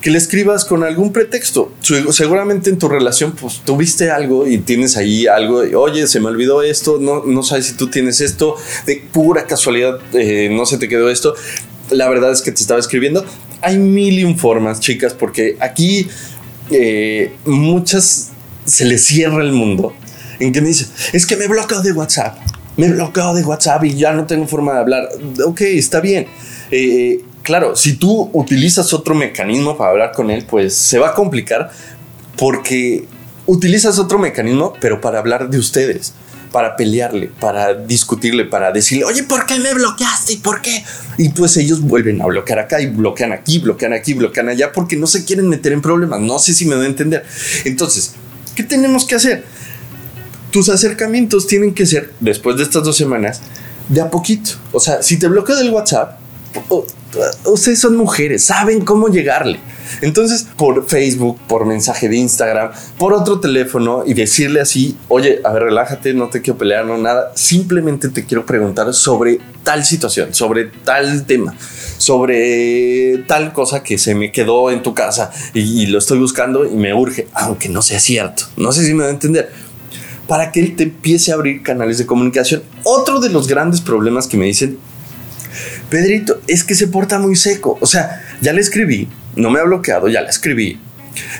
Que 0.00 0.10
le 0.10 0.18
escribas 0.18 0.64
con 0.64 0.84
algún 0.84 1.12
pretexto. 1.12 1.72
Seguramente 2.10 2.70
en 2.70 2.78
tu 2.78 2.88
relación, 2.88 3.32
pues 3.32 3.62
tuviste 3.64 4.10
algo 4.10 4.46
y 4.46 4.58
tienes 4.58 4.96
ahí 4.96 5.26
algo, 5.26 5.62
oye, 5.80 6.06
se 6.06 6.20
me 6.20 6.26
olvidó 6.26 6.62
esto, 6.62 6.98
no, 7.00 7.24
no 7.24 7.42
sabes 7.42 7.66
si 7.66 7.74
tú 7.74 7.88
tienes 7.88 8.20
esto, 8.20 8.56
de 8.86 9.02
pura 9.12 9.46
casualidad, 9.46 9.98
eh, 10.14 10.48
no 10.50 10.66
se 10.66 10.78
te 10.78 10.88
quedó 10.88 11.10
esto. 11.10 11.34
La 11.90 12.08
verdad 12.08 12.32
es 12.32 12.42
que 12.42 12.52
te 12.52 12.60
estaba 12.60 12.80
escribiendo, 12.80 13.24
hay 13.60 13.78
mil 13.78 14.36
formas, 14.36 14.80
chicas, 14.80 15.14
porque 15.14 15.56
aquí 15.60 16.08
eh, 16.70 17.32
muchas 17.44 18.30
se 18.64 18.84
les 18.84 19.04
cierra 19.04 19.42
el 19.42 19.52
mundo. 19.52 19.94
En 20.38 20.52
que 20.52 20.60
me 20.60 20.68
dice, 20.68 20.86
es 21.12 21.26
que 21.26 21.36
me 21.36 21.48
bloqueo 21.48 21.82
de 21.82 21.92
WhatsApp, 21.92 22.38
me 22.76 22.88
bloqueo 22.88 23.34
de 23.34 23.42
WhatsApp 23.42 23.84
y 23.84 23.94
ya 23.94 24.12
no 24.12 24.26
tengo 24.26 24.46
forma 24.46 24.74
de 24.74 24.78
hablar. 24.78 25.08
Ok, 25.44 25.62
está 25.62 26.00
bien. 26.00 26.26
Eh, 26.70 27.22
claro, 27.42 27.74
si 27.74 27.96
tú 27.96 28.30
utilizas 28.32 28.92
otro 28.92 29.14
mecanismo 29.14 29.76
para 29.76 29.90
hablar 29.90 30.12
con 30.12 30.30
él, 30.30 30.46
pues 30.48 30.74
se 30.74 30.98
va 30.98 31.08
a 31.08 31.14
complicar 31.14 31.70
porque 32.36 33.04
utilizas 33.46 33.98
otro 33.98 34.18
mecanismo, 34.18 34.74
pero 34.80 35.00
para 35.00 35.18
hablar 35.18 35.50
de 35.50 35.58
ustedes 35.58 36.12
para 36.52 36.76
pelearle, 36.76 37.30
para 37.40 37.74
discutirle, 37.74 38.44
para 38.44 38.72
decirle, 38.72 39.04
oye, 39.04 39.22
¿por 39.22 39.46
qué 39.46 39.58
me 39.58 39.74
bloqueaste? 39.74 40.34
¿Y 40.34 40.36
por 40.36 40.62
qué? 40.62 40.84
Y 41.18 41.28
pues 41.30 41.56
ellos 41.56 41.80
vuelven 41.80 42.20
a 42.22 42.26
bloquear 42.26 42.58
acá 42.58 42.80
y 42.80 42.86
bloquean 42.86 43.32
aquí, 43.32 43.58
bloquean 43.58 43.92
aquí, 43.92 44.14
bloquean 44.14 44.48
allá, 44.48 44.72
porque 44.72 44.96
no 44.96 45.06
se 45.06 45.24
quieren 45.24 45.48
meter 45.48 45.72
en 45.72 45.82
problemas. 45.82 46.20
No 46.20 46.38
sé 46.38 46.54
si 46.54 46.64
me 46.64 46.76
voy 46.76 46.86
a 46.86 46.88
entender. 46.88 47.24
Entonces, 47.64 48.14
¿qué 48.54 48.62
tenemos 48.62 49.04
que 49.06 49.14
hacer? 49.14 49.44
Tus 50.50 50.68
acercamientos 50.68 51.46
tienen 51.46 51.74
que 51.74 51.86
ser, 51.86 52.12
después 52.20 52.56
de 52.56 52.62
estas 52.62 52.82
dos 52.82 52.96
semanas, 52.96 53.40
de 53.88 54.00
a 54.00 54.10
poquito. 54.10 54.52
O 54.72 54.80
sea, 54.80 55.02
si 55.02 55.18
te 55.18 55.28
bloquea 55.28 55.56
del 55.56 55.70
WhatsApp, 55.70 56.18
ustedes 57.44 57.78
son 57.78 57.96
mujeres, 57.96 58.44
saben 58.44 58.84
cómo 58.84 59.08
llegarle. 59.08 59.60
Entonces, 60.00 60.46
por 60.56 60.88
Facebook, 60.88 61.38
por 61.48 61.66
mensaje 61.66 62.08
de 62.08 62.16
Instagram, 62.16 62.70
por 62.98 63.12
otro 63.12 63.40
teléfono 63.40 64.02
y 64.06 64.14
decirle 64.14 64.60
así, 64.60 64.96
oye, 65.08 65.40
a 65.44 65.52
ver, 65.52 65.64
relájate, 65.64 66.14
no 66.14 66.28
te 66.28 66.42
quiero 66.42 66.58
pelear, 66.58 66.84
no 66.84 66.98
nada, 66.98 67.32
simplemente 67.34 68.08
te 68.08 68.24
quiero 68.24 68.46
preguntar 68.46 68.92
sobre 68.94 69.40
tal 69.62 69.84
situación, 69.84 70.34
sobre 70.34 70.66
tal 70.66 71.26
tema, 71.26 71.54
sobre 71.98 73.24
tal 73.26 73.52
cosa 73.52 73.82
que 73.82 73.98
se 73.98 74.14
me 74.14 74.32
quedó 74.32 74.70
en 74.70 74.82
tu 74.82 74.94
casa 74.94 75.30
y, 75.54 75.86
lo 75.86 75.98
estoy 75.98 76.18
buscando 76.18 76.66
y 76.66 76.74
me 76.74 76.92
urge, 76.92 77.28
aunque 77.32 77.68
no 77.68 77.82
sea 77.82 78.00
cierto. 78.00 78.44
No 78.56 78.72
sé 78.72 78.84
si 78.84 78.94
me 78.94 79.04
va 79.04 79.08
a 79.08 79.12
entender 79.12 79.50
para 80.26 80.52
que 80.52 80.60
él 80.60 80.76
te 80.76 80.82
empiece 80.84 81.32
a 81.32 81.34
abrir 81.34 81.62
canales 81.62 81.98
de 81.98 82.06
comunicación. 82.06 82.62
Otro 82.84 83.20
de 83.20 83.30
los 83.30 83.48
grandes 83.48 83.80
problemas 83.80 84.26
que 84.26 84.36
me 84.36 84.44
dicen, 84.44 84.78
Pedrito, 85.88 86.40
es 86.46 86.64
que 86.64 86.74
se 86.74 86.86
porta 86.86 87.18
muy 87.18 87.34
seco. 87.34 87.78
O 87.80 87.86
sea, 87.86 88.22
ya 88.40 88.52
le 88.52 88.60
escribí, 88.60 89.08
no 89.36 89.50
me 89.50 89.60
ha 89.60 89.64
bloqueado, 89.64 90.08
ya 90.08 90.20
la 90.20 90.30
escribí, 90.30 90.80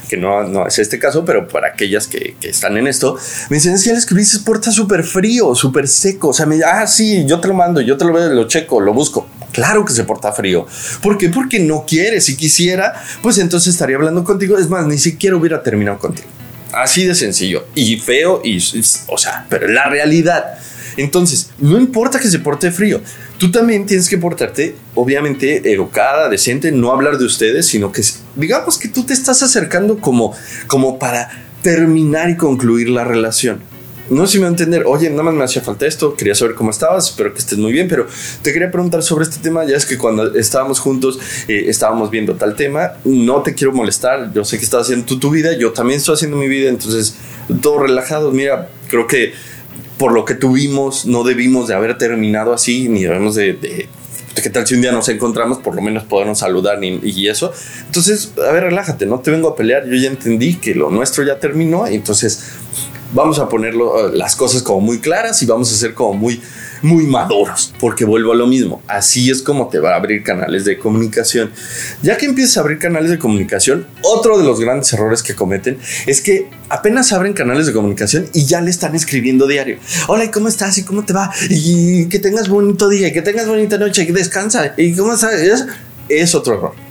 que 0.08 0.16
no, 0.16 0.44
no 0.44 0.66
es 0.66 0.78
este 0.78 0.98
caso, 0.98 1.24
pero 1.24 1.46
para 1.48 1.68
aquellas 1.68 2.06
que, 2.06 2.36
están 2.42 2.76
en 2.76 2.86
esto, 2.86 3.16
me 3.50 3.56
dicen, 3.56 3.74
es 3.74 3.84
que 3.84 3.90
escribí, 3.90 4.24
se 4.24 4.40
porta 4.40 4.70
súper 4.70 5.04
frío, 5.04 5.54
súper 5.54 5.88
seco, 5.88 6.28
o 6.28 6.32
sea, 6.32 6.46
me 6.46 6.58
ah, 6.64 6.86
sí, 6.86 7.24
yo 7.26 7.40
te 7.40 7.48
lo 7.48 7.54
mando, 7.54 7.80
yo 7.80 7.96
te 7.96 8.04
lo 8.04 8.12
veo, 8.12 8.28
lo 8.30 8.46
checo, 8.46 8.80
lo 8.80 8.92
busco. 8.92 9.28
Claro 9.52 9.84
que 9.84 9.92
se 9.92 10.04
porta 10.04 10.30
frío. 10.32 10.66
¿Por 11.02 11.16
qué? 11.16 11.30
Porque 11.30 11.58
no 11.58 11.84
quiere. 11.86 12.20
Si 12.20 12.36
quisiera, 12.36 13.02
pues 13.22 13.38
entonces 13.38 13.72
estaría 13.72 13.96
hablando 13.96 14.22
contigo. 14.22 14.58
Es 14.58 14.68
más, 14.68 14.86
ni 14.86 14.98
siquiera 14.98 15.36
hubiera 15.36 15.62
terminado 15.62 15.98
contigo. 15.98 16.28
Así 16.72 17.06
de 17.06 17.14
sencillo. 17.14 17.66
Y 17.74 17.96
feo, 17.98 18.42
y, 18.44 18.58
o 19.06 19.18
sea, 19.18 19.46
pero 19.48 19.66
la 19.68 19.88
realidad. 19.88 20.58
Entonces, 20.96 21.50
no 21.58 21.78
importa 21.78 22.20
que 22.20 22.28
se 22.28 22.40
porte 22.40 22.70
frío 22.70 23.00
tú 23.38 23.50
también 23.50 23.86
tienes 23.86 24.08
que 24.08 24.18
portarte, 24.18 24.74
obviamente, 24.94 25.72
educada, 25.72 26.28
decente, 26.28 26.72
no 26.72 26.92
hablar 26.92 27.18
de 27.18 27.24
ustedes, 27.24 27.66
sino 27.66 27.92
que 27.92 28.02
digamos 28.36 28.78
que 28.78 28.88
tú 28.88 29.04
te 29.04 29.14
estás 29.14 29.42
acercando 29.42 29.98
como, 29.98 30.34
como 30.66 30.98
para 30.98 31.30
terminar 31.62 32.30
y 32.30 32.36
concluir 32.36 32.88
la 32.90 33.04
relación. 33.04 33.60
No 34.10 34.26
sé 34.26 34.32
si 34.32 34.38
me 34.38 34.44
va 34.44 34.48
a 34.48 34.52
entender, 34.52 34.84
oye, 34.86 35.10
nada 35.10 35.22
más 35.24 35.34
me 35.34 35.44
hacía 35.44 35.60
falta 35.60 35.86
esto, 35.86 36.14
quería 36.14 36.34
saber 36.34 36.54
cómo 36.54 36.70
estabas, 36.70 37.10
espero 37.10 37.34
que 37.34 37.40
estés 37.40 37.58
muy 37.58 37.72
bien, 37.72 37.88
pero 37.88 38.06
te 38.40 38.54
quería 38.54 38.70
preguntar 38.70 39.02
sobre 39.02 39.24
este 39.24 39.38
tema, 39.38 39.66
ya 39.66 39.76
es 39.76 39.84
que 39.84 39.98
cuando 39.98 40.34
estábamos 40.34 40.80
juntos 40.80 41.18
eh, 41.46 41.64
estábamos 41.66 42.10
viendo 42.10 42.34
tal 42.34 42.56
tema, 42.56 42.92
no 43.04 43.42
te 43.42 43.54
quiero 43.54 43.74
molestar, 43.74 44.32
yo 44.32 44.46
sé 44.46 44.56
que 44.56 44.64
estás 44.64 44.82
haciendo 44.82 45.04
tu, 45.04 45.18
tu 45.18 45.30
vida, 45.30 45.58
yo 45.58 45.72
también 45.72 45.98
estoy 45.98 46.14
haciendo 46.14 46.38
mi 46.38 46.48
vida, 46.48 46.70
entonces 46.70 47.16
todo 47.60 47.80
relajado, 47.80 48.32
mira, 48.32 48.70
creo 48.88 49.06
que 49.06 49.34
por 49.98 50.12
lo 50.12 50.24
que 50.24 50.34
tuvimos, 50.34 51.06
no 51.06 51.24
debimos 51.24 51.68
de 51.68 51.74
haber 51.74 51.98
terminado 51.98 52.54
así, 52.54 52.88
ni 52.88 53.02
debemos 53.02 53.34
de, 53.34 53.88
qué 54.42 54.50
tal 54.50 54.66
si 54.66 54.74
un 54.74 54.80
día 54.80 54.92
nos 54.92 55.08
encontramos, 55.08 55.58
por 55.58 55.74
lo 55.74 55.82
menos 55.82 56.04
podernos 56.04 56.38
saludar 56.38 56.82
y, 56.82 57.28
eso. 57.28 57.52
Entonces, 57.86 58.32
a 58.38 58.52
ver, 58.52 58.64
relájate, 58.64 59.06
no 59.06 59.20
te 59.20 59.30
vengo 59.30 59.48
a 59.48 59.56
pelear, 59.56 59.86
yo 59.86 59.96
ya 59.96 60.08
entendí 60.08 60.54
que 60.54 60.74
lo 60.74 60.90
nuestro 60.90 61.24
ya 61.24 61.38
terminó, 61.38 61.86
entonces 61.86 62.44
vamos 63.12 63.38
a 63.38 63.48
ponerlo 63.48 64.08
las 64.08 64.36
cosas 64.36 64.62
como 64.62 64.80
muy 64.80 65.00
claras 65.00 65.42
y 65.42 65.46
vamos 65.46 65.72
a 65.72 65.76
ser 65.76 65.94
como 65.94 66.14
muy 66.14 66.40
muy 66.82 67.06
maduros, 67.06 67.74
porque 67.80 68.04
vuelvo 68.04 68.32
a 68.32 68.36
lo 68.36 68.46
mismo, 68.46 68.82
así 68.86 69.30
es 69.30 69.42
como 69.42 69.68
te 69.68 69.78
va 69.78 69.92
a 69.92 69.96
abrir 69.96 70.22
canales 70.22 70.64
de 70.64 70.78
comunicación. 70.78 71.50
Ya 72.02 72.16
que 72.16 72.26
empiezas 72.26 72.56
a 72.56 72.60
abrir 72.60 72.78
canales 72.78 73.10
de 73.10 73.18
comunicación, 73.18 73.86
otro 74.02 74.38
de 74.38 74.44
los 74.44 74.60
grandes 74.60 74.92
errores 74.92 75.22
que 75.22 75.34
cometen 75.34 75.78
es 76.06 76.20
que 76.20 76.48
apenas 76.68 77.12
abren 77.12 77.32
canales 77.32 77.66
de 77.66 77.72
comunicación 77.72 78.28
y 78.32 78.46
ya 78.46 78.60
le 78.60 78.70
están 78.70 78.94
escribiendo 78.94 79.46
diario. 79.46 79.78
Hola, 80.06 80.24
¿y 80.24 80.30
cómo 80.30 80.48
estás? 80.48 80.78
¿Y 80.78 80.84
cómo 80.84 81.04
te 81.04 81.12
va? 81.12 81.32
Y 81.48 82.06
que 82.06 82.18
tengas 82.18 82.48
bonito 82.48 82.88
día, 82.88 83.08
y 83.08 83.12
que 83.12 83.22
tengas 83.22 83.46
bonita 83.46 83.78
noche, 83.78 84.02
y 84.02 84.12
descansa. 84.12 84.74
¿Y 84.76 84.94
cómo 84.94 85.14
estás? 85.14 85.34
Es 86.08 86.34
otro 86.34 86.54
error. 86.54 86.88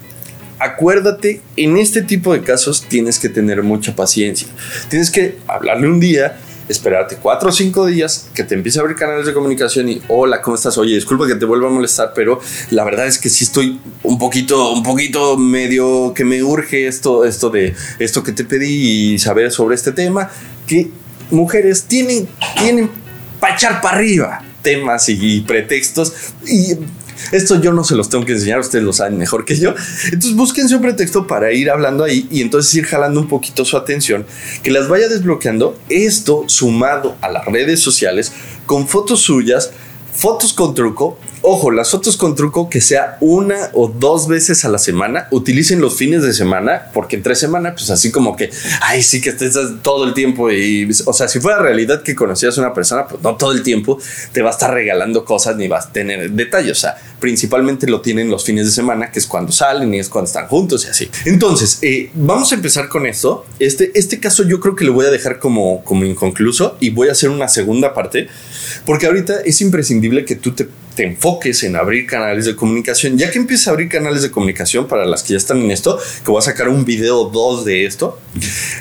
Acuérdate, 0.59 1.41
en 1.55 1.77
este 1.77 2.01
tipo 2.01 2.33
de 2.33 2.41
casos 2.41 2.85
tienes 2.89 3.19
que 3.19 3.29
tener 3.29 3.61
mucha 3.61 3.95
paciencia. 3.95 4.47
Tienes 4.89 5.11
que 5.11 5.37
hablarle 5.47 5.87
un 5.87 5.99
día, 5.99 6.39
esperarte 6.67 7.17
cuatro 7.17 7.49
o 7.49 7.51
cinco 7.51 7.85
días 7.85 8.29
que 8.33 8.43
te 8.43 8.55
empiece 8.55 8.79
a 8.79 8.81
abrir 8.81 8.97
canales 8.97 9.25
de 9.25 9.33
comunicación 9.33 9.89
y 9.89 10.01
hola, 10.07 10.41
¿cómo 10.41 10.55
estás? 10.55 10.77
Oye, 10.77 10.95
disculpa 10.95 11.27
que 11.27 11.35
te 11.35 11.45
vuelva 11.45 11.67
a 11.67 11.71
molestar, 11.71 12.11
pero 12.13 12.39
la 12.71 12.83
verdad 12.83 13.07
es 13.07 13.17
que 13.17 13.29
sí 13.29 13.43
estoy 13.43 13.79
un 14.03 14.17
poquito, 14.17 14.71
un 14.71 14.83
poquito 14.83 15.37
medio 15.37 16.13
que 16.13 16.25
me 16.25 16.43
urge 16.43 16.87
esto, 16.87 17.25
esto 17.25 17.49
de 17.49 17.73
esto 17.99 18.23
que 18.23 18.31
te 18.31 18.43
pedí 18.43 19.13
y 19.13 19.19
saber 19.19 19.51
sobre 19.51 19.75
este 19.75 19.91
tema, 19.91 20.29
que 20.65 20.89
mujeres 21.31 21.83
tienen, 21.83 22.27
tienen 22.57 22.89
para 23.39 23.55
echar 23.55 23.81
para 23.81 23.97
arriba 23.97 24.43
temas 24.61 25.07
y 25.07 25.41
pretextos 25.41 26.13
y 26.45 26.75
esto 27.31 27.61
yo 27.61 27.73
no 27.73 27.83
se 27.83 27.95
los 27.95 28.09
tengo 28.09 28.25
que 28.25 28.33
enseñar, 28.33 28.59
ustedes 28.59 28.83
lo 28.83 28.93
saben 28.93 29.17
mejor 29.17 29.45
que 29.45 29.57
yo. 29.57 29.73
Entonces 30.05 30.35
búsquense 30.35 30.75
un 30.75 30.81
pretexto 30.81 31.27
para 31.27 31.51
ir 31.51 31.69
hablando 31.69 32.03
ahí 32.03 32.27
y 32.31 32.41
entonces 32.41 32.73
ir 32.75 32.85
jalando 32.85 33.19
un 33.19 33.27
poquito 33.27 33.65
su 33.65 33.77
atención, 33.77 34.25
que 34.63 34.71
las 34.71 34.87
vaya 34.87 35.07
desbloqueando. 35.07 35.77
Esto 35.89 36.43
sumado 36.47 37.15
a 37.21 37.29
las 37.29 37.45
redes 37.45 37.79
sociales 37.79 38.31
con 38.65 38.87
fotos 38.87 39.21
suyas 39.21 39.71
fotos 40.17 40.51
con 40.51 40.73
truco. 40.73 41.19
Ojo, 41.49 41.71
las 41.71 41.91
fotos 41.91 42.17
con 42.17 42.35
truco 42.35 42.69
que 42.69 42.81
sea 42.81 43.15
una 43.21 43.69
o 43.71 43.87
dos 43.87 44.27
veces 44.27 44.65
a 44.65 44.67
la 44.67 44.77
semana. 44.77 45.29
Utilicen 45.31 45.79
los 45.79 45.95
fines 45.95 46.21
de 46.21 46.33
semana, 46.33 46.91
porque 46.93 47.15
entre 47.15 47.35
semana, 47.35 47.73
pues 47.73 47.89
así 47.89 48.11
como 48.11 48.35
que, 48.35 48.49
ay, 48.81 49.01
sí 49.01 49.21
que 49.21 49.29
estés 49.29 49.57
todo 49.81 50.03
el 50.03 50.13
tiempo. 50.13 50.51
Y, 50.51 50.89
o 51.05 51.13
sea, 51.13 51.29
si 51.29 51.39
fuera 51.39 51.59
realidad 51.59 52.03
que 52.03 52.15
conocías 52.15 52.57
a 52.57 52.59
una 52.59 52.73
persona, 52.73 53.07
pues 53.07 53.23
no 53.23 53.37
todo 53.37 53.53
el 53.53 53.63
tiempo 53.63 53.97
te 54.33 54.41
va 54.41 54.49
a 54.49 54.51
estar 54.51 54.73
regalando 54.73 55.23
cosas 55.23 55.55
ni 55.55 55.69
vas 55.69 55.85
a 55.85 55.93
tener 55.93 56.31
detalles. 56.31 56.71
O 56.73 56.81
sea, 56.81 56.97
principalmente 57.21 57.87
lo 57.87 58.01
tienen 58.01 58.29
los 58.29 58.43
fines 58.43 58.65
de 58.65 58.73
semana, 58.73 59.09
que 59.09 59.19
es 59.19 59.25
cuando 59.25 59.53
salen 59.53 59.93
y 59.93 59.99
es 59.99 60.09
cuando 60.09 60.27
están 60.27 60.47
juntos 60.47 60.83
y 60.85 60.89
así. 60.89 61.09
Entonces, 61.23 61.79
eh, 61.81 62.11
vamos 62.13 62.51
a 62.51 62.55
empezar 62.55 62.89
con 62.89 63.05
esto. 63.05 63.45
Este, 63.57 63.97
este 63.97 64.19
caso 64.19 64.43
yo 64.43 64.59
creo 64.59 64.75
que 64.75 64.83
lo 64.83 64.91
voy 64.91 65.05
a 65.05 65.11
dejar 65.11 65.39
como, 65.39 65.81
como 65.85 66.03
inconcluso 66.03 66.75
y 66.81 66.89
voy 66.89 67.07
a 67.07 67.13
hacer 67.13 67.29
una 67.29 67.47
segunda 67.47 67.93
parte, 67.93 68.27
porque 68.85 69.05
ahorita 69.05 69.39
es 69.45 69.61
imprescindible 69.61 70.25
que 70.25 70.35
tú 70.35 70.51
te, 70.51 70.67
enfoques 71.03 71.63
en 71.63 71.75
abrir 71.75 72.05
canales 72.05 72.45
de 72.45 72.55
comunicación. 72.55 73.17
Ya 73.17 73.31
que 73.31 73.39
empieces 73.39 73.67
a 73.67 73.71
abrir 73.71 73.89
canales 73.89 74.21
de 74.21 74.31
comunicación 74.31 74.87
para 74.87 75.05
las 75.05 75.23
que 75.23 75.33
ya 75.33 75.37
están 75.37 75.61
en 75.61 75.71
esto, 75.71 75.99
que 76.23 76.31
voy 76.31 76.39
a 76.39 76.41
sacar 76.41 76.69
un 76.69 76.85
video 76.85 77.25
2 77.25 77.65
de 77.65 77.85
esto, 77.85 78.19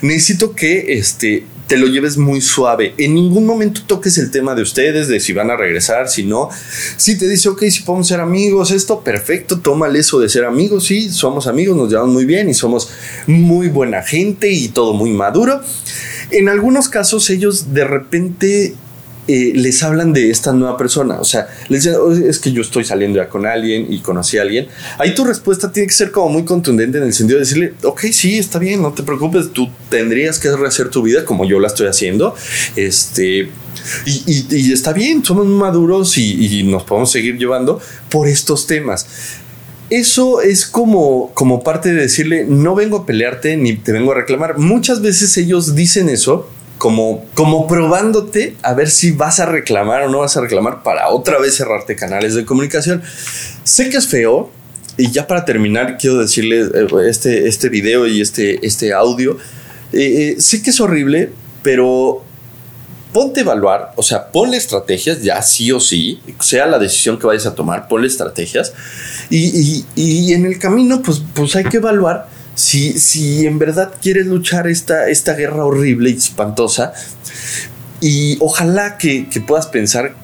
necesito 0.03 0.55
que 0.55 0.99
este, 0.99 1.45
te 1.67 1.77
lo 1.77 1.87
lleves 1.87 2.17
muy 2.17 2.41
suave. 2.41 2.95
En 2.99 3.15
ningún 3.15 3.45
momento 3.47 3.83
toques 3.87 4.19
el 4.19 4.31
tema 4.31 4.55
de 4.55 4.63
ustedes, 4.63 5.09
de 5.09 5.21
si 5.21 5.33
van 5.33 5.51
a 5.51 5.57
regresar, 5.57 6.09
si 6.09 6.25
no. 6.25 6.49
Si 6.97 7.19
te 7.19 7.29
dice, 7.29 7.49
ok, 7.49 7.65
si 7.65 7.83
podemos 7.83 8.09
ser 8.09 8.21
amigos, 8.21 8.71
esto, 8.71 9.01
perfecto, 9.01 9.59
tómale 9.61 9.99
eso 9.99 10.21
de 10.21 10.29
ser 10.29 10.45
amigos. 10.45 10.85
Sí, 10.85 11.11
somos 11.11 11.47
amigos, 11.47 11.77
nos 11.77 11.91
llevamos 11.91 12.13
muy 12.13 12.25
bien 12.25 12.49
y 12.49 12.55
somos 12.55 12.91
muy 13.27 13.69
buena 13.69 14.03
gente 14.03 14.51
y 14.51 14.69
todo 14.69 14.93
muy 14.95 15.11
maduro. 15.11 15.61
En 16.31 16.49
algunos 16.49 16.89
casos 16.89 17.31
ellos 17.31 17.73
de 17.73 17.85
repente 17.85 18.75
eh, 19.29 19.53
les 19.57 19.83
hablan 19.83 20.13
de 20.13 20.31
esta 20.31 20.53
nueva 20.53 20.77
persona. 20.77 21.19
O 21.21 21.25
sea, 21.25 21.49
les 21.69 21.83
dicen, 21.83 21.99
es 22.29 22.39
que 22.39 22.53
yo 22.53 22.63
estoy 22.63 22.85
saliendo 22.85 23.17
ya 23.19 23.29
con 23.29 23.45
alguien 23.45 23.93
y 23.93 23.99
conocí 23.99 24.39
a 24.39 24.43
alguien. 24.43 24.69
Ahí 24.99 25.15
tu 25.15 25.25
respuesta 25.25 25.73
tiene 25.73 25.89
que 25.89 25.95
ser 25.95 26.13
como 26.13 26.29
muy 26.29 26.45
contundente 26.45 26.99
en 26.99 27.05
el 27.05 27.13
sentido 27.13 27.39
de 27.39 27.45
decirle, 27.45 27.75
ok, 27.83 28.03
sí, 28.13 28.39
está 28.39 28.61
bien, 28.61 28.83
no 28.83 28.93
te 28.93 29.03
preocupes, 29.03 29.53
tú 29.53 29.69
tendrías 29.89 30.39
que 30.39 30.55
rehacer 30.55 30.91
tu 30.91 31.03
vida 31.03 31.25
como 31.25 31.45
yo 31.45 31.59
la 31.59 31.67
estoy 31.67 31.89
haciendo. 31.89 32.37
Este. 32.77 33.51
Y, 34.05 34.73
está 34.73 34.93
bien, 34.93 35.25
somos 35.25 35.47
maduros 35.47 36.17
y, 36.19 36.63
nos 36.65 36.85
podemos 36.85 37.11
seguir 37.11 37.37
llevando 37.37 37.81
por 38.11 38.29
estos 38.29 38.67
temas. 38.67 39.07
Eso 39.91 40.41
es 40.41 40.67
como, 40.67 41.33
como 41.35 41.63
parte 41.63 41.93
de 41.93 42.03
decirle, 42.03 42.45
no 42.49 42.75
vengo 42.75 42.99
a 42.99 43.07
pelearte 43.07 43.57
ni 43.57 43.77
te 43.77 43.93
vengo 43.93 44.13
a 44.13 44.17
reclamar. 44.17 44.59
Muchas 44.59 45.03
veces 45.03 45.37
ellos 45.37 45.75
dicen 45.77 46.09
eso 46.09 46.49
como, 46.79 47.25
como 47.35 47.67
probándote 47.67 48.57
a 48.63 48.75
ver 48.75 48.91
si 48.91 49.13
vas 49.13 49.41
a 49.41 49.47
reclamar 49.47 50.03
o 50.03 50.11
no 50.11 50.19
vas 50.19 50.37
a 50.37 50.41
reclamar 50.41 50.83
para 50.83 51.09
otra 51.09 51.39
vez 51.39 51.57
cerrarte 51.57 51.97
canales 51.97 52.35
de 52.35 52.45
comunicación. 52.45 53.03
Sé 53.65 53.89
que 53.89 53.97
es 53.97 54.09
feo 54.09 54.51
y 54.97 55.11
ya 55.11 55.27
para 55.27 55.45
terminar 55.45 55.97
quiero 55.99 56.19
decirles 56.19 56.71
eh, 56.75 56.87
este, 57.09 57.49
este 57.49 57.69
video 57.69 58.07
y 58.07 58.21
este, 58.21 58.65
este 58.67 58.93
audio. 58.93 59.39
Eh, 59.93 60.35
eh, 60.37 60.41
sé 60.41 60.63
que 60.63 60.71
es 60.71 60.81
horrible, 60.81 61.33
pero 61.63 62.23
ponte 63.13 63.41
a 63.41 63.43
evaluar, 63.45 63.93
o 63.97 64.03
sea, 64.03 64.31
ponle 64.31 64.59
estrategias, 64.59 65.23
ya 65.23 65.41
sí 65.41 65.73
o 65.73 65.81
sí, 65.81 66.21
sea 66.41 66.67
la 66.67 66.79
decisión 66.79 67.19
que 67.19 67.27
vayas 67.27 67.47
a 67.47 67.55
tomar, 67.55 67.89
ponle 67.89 68.09
estrategias 68.09 68.75
y, 69.31 69.47
y, 69.59 69.87
y 69.95 70.35
en 70.35 70.45
el 70.45 70.59
camino 70.59 71.01
pues, 71.01 71.23
pues 71.33 71.57
hay 71.57 71.65
que 71.65 71.79
evaluar 71.79 72.29
si, 72.57 72.99
si 72.99 73.47
en 73.47 73.59
verdad 73.59 73.95
quieres 74.03 74.27
luchar 74.27 74.67
esta, 74.67 75.09
esta 75.09 75.35
guerra 75.35 75.65
horrible 75.65 76.11
y 76.11 76.15
espantosa, 76.15 76.95
y 78.01 78.37
ojalá 78.41 78.99
que, 78.99 79.29
puedas 79.47 79.67
pensar 79.67 80.15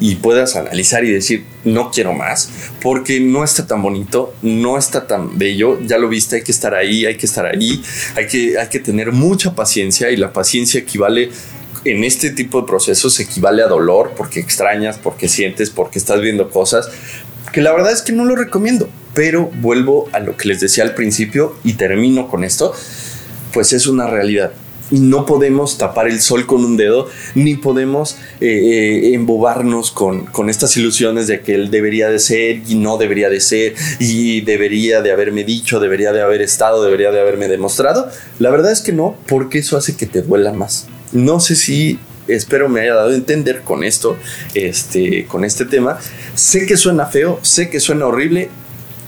y 0.00 0.16
puedas 0.16 0.56
analizar 0.56 1.04
y 1.04 1.10
decir, 1.10 1.44
no 1.64 1.90
quiero 1.90 2.12
más, 2.12 2.50
porque 2.80 3.20
no 3.20 3.44
está 3.44 3.66
tan 3.66 3.82
bonito, 3.82 4.34
no 4.42 4.76
está 4.76 5.06
tan 5.06 5.38
bello, 5.38 5.78
ya 5.86 5.98
lo 5.98 6.08
viste, 6.08 6.36
hay 6.36 6.42
que 6.42 6.50
estar 6.50 6.74
ahí, 6.74 7.06
hay 7.06 7.16
que 7.16 7.26
estar 7.26 7.46
ahí, 7.46 7.82
hay 8.16 8.26
que, 8.26 8.58
hay 8.58 8.68
que 8.68 8.80
tener 8.80 9.12
mucha 9.12 9.54
paciencia 9.54 10.10
y 10.10 10.16
la 10.16 10.32
paciencia 10.32 10.80
equivale 10.80 11.30
en 11.84 12.04
este 12.04 12.30
tipo 12.30 12.60
de 12.60 12.66
procesos, 12.66 13.20
equivale 13.20 13.62
a 13.62 13.66
dolor, 13.66 14.14
porque 14.16 14.40
extrañas, 14.40 14.98
porque 14.98 15.28
sientes, 15.28 15.70
porque 15.70 15.98
estás 15.98 16.20
viendo 16.20 16.50
cosas, 16.50 16.88
que 17.52 17.60
la 17.60 17.72
verdad 17.72 17.92
es 17.92 18.02
que 18.02 18.12
no 18.12 18.24
lo 18.24 18.34
recomiendo. 18.36 18.88
Pero 19.14 19.50
vuelvo 19.60 20.08
a 20.12 20.20
lo 20.20 20.36
que 20.36 20.48
les 20.48 20.60
decía 20.60 20.84
al 20.84 20.94
principio 20.94 21.54
y 21.64 21.74
termino 21.74 22.28
con 22.28 22.44
esto, 22.44 22.72
pues 23.52 23.72
es 23.72 23.86
una 23.86 24.06
realidad. 24.06 24.52
Y 24.90 25.00
no 25.00 25.24
podemos 25.24 25.78
tapar 25.78 26.06
el 26.08 26.20
sol 26.20 26.46
con 26.46 26.64
un 26.64 26.76
dedo, 26.76 27.08
ni 27.34 27.54
podemos 27.54 28.16
eh, 28.40 28.46
eh, 28.48 29.14
embobarnos 29.14 29.90
con, 29.90 30.26
con, 30.26 30.50
estas 30.50 30.76
ilusiones 30.76 31.26
de 31.26 31.40
que 31.40 31.54
él 31.54 31.70
debería 31.70 32.10
de 32.10 32.18
ser 32.18 32.62
y 32.68 32.74
no 32.74 32.98
debería 32.98 33.30
de 33.30 33.40
ser, 33.40 33.74
y 34.00 34.42
debería 34.42 35.00
de 35.00 35.12
haberme 35.12 35.44
dicho, 35.44 35.80
debería 35.80 36.12
de 36.12 36.20
haber 36.20 36.42
estado, 36.42 36.84
debería 36.84 37.10
de 37.10 37.20
haberme 37.20 37.48
demostrado. 37.48 38.10
La 38.38 38.50
verdad 38.50 38.72
es 38.72 38.80
que 38.80 38.92
no, 38.92 39.16
porque 39.28 39.60
eso 39.60 39.78
hace 39.78 39.96
que 39.96 40.06
te 40.06 40.20
duela 40.20 40.52
más. 40.52 40.88
No 41.12 41.40
sé 41.40 41.56
si 41.56 41.98
espero 42.28 42.68
me 42.68 42.80
haya 42.80 42.94
dado 42.94 43.10
a 43.10 43.14
entender 43.14 43.62
con 43.62 43.84
esto, 43.84 44.16
este, 44.54 45.26
con 45.26 45.44
este 45.44 45.64
tema. 45.64 45.98
Sé 46.34 46.66
que 46.66 46.76
suena 46.76 47.06
feo, 47.06 47.38
sé 47.42 47.70
que 47.70 47.80
suena 47.80 48.06
horrible, 48.06 48.50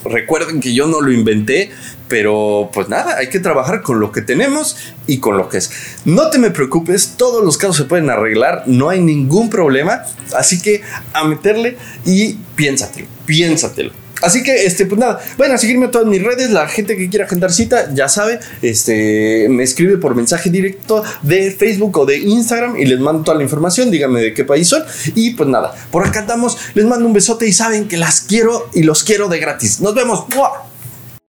recuerden 0.05 0.61
que 0.61 0.75
yo 0.75 0.87
no 0.87 1.01
lo 1.01 1.13
inventé, 1.13 1.71
pero 2.09 2.71
pues 2.73 2.89
nada, 2.89 3.17
hay 3.17 3.29
que 3.29 3.41
trabajar 3.41 3.83
con 3.83 4.01
lo 4.01 4.13
que 4.13 4.23
tenemos 4.23 4.77
y 5.07 5.19
con 5.19 5.37
lo 5.37 5.49
que 5.49 5.59
es. 5.59 5.71
No 6.05 6.31
te 6.31 6.39
me 6.39 6.51
preocupes, 6.51 7.15
todos 7.17 7.45
los 7.45 7.57
casos 7.57 7.77
se 7.77 7.85
pueden 7.85 8.11
arreglar, 8.11 8.65
no 8.67 8.91
hay 8.91 9.01
ningún 9.01 9.51
problema, 9.51 10.03
así 10.37 10.61
que 10.61 10.83
a 11.13 11.25
meterle 11.25 11.77
y 12.05 12.35
piénsatelo, 12.55 13.07
piénsatelo. 13.27 14.04
Así 14.25 14.43
que, 14.43 14.65
este, 14.65 14.87
pues 14.87 14.99
nada, 14.99 15.21
vayan 15.37 15.55
a 15.55 15.59
seguirme 15.59 15.87
a 15.87 15.91
todas 15.91 16.07
mis 16.07 16.23
redes. 16.23 16.51
La 16.51 16.67
gente 16.69 16.97
que 16.97 17.09
quiera 17.09 17.27
agendar 17.27 17.53
cita, 17.53 17.93
ya 17.95 18.09
sabe, 18.09 18.41
este, 18.63 19.47
me 19.49 19.63
escribe 19.63 19.99
por 19.99 20.15
mensaje 20.15 20.51
directo 20.51 21.03
de 21.23 21.51
Facebook 21.51 21.97
o 21.99 22.07
de 22.07 22.19
Instagram 22.19 22.77
y 22.77 22.87
les 22.87 22.99
mando 22.99 23.23
toda 23.23 23.37
la 23.37 23.43
información. 23.43 23.91
Díganme 23.91 24.21
de 24.21 24.35
qué 24.35 24.45
país 24.45 24.69
son. 24.69 24.83
Y 25.15 25.33
pues 25.33 25.49
nada, 25.49 25.75
por 25.91 26.07
acá 26.07 26.21
andamos. 26.21 26.57
Les 26.75 26.85
mando 26.85 27.07
un 27.07 27.13
besote 27.13 27.47
y 27.47 27.53
saben 27.53 27.89
que 27.89 27.97
las 27.97 28.21
quiero 28.21 28.69
y 28.75 28.83
los 28.83 29.05
quiero 29.05 29.29
de 29.29 29.39
gratis. 29.39 29.81
Nos 29.81 29.95
vemos. 29.95 30.25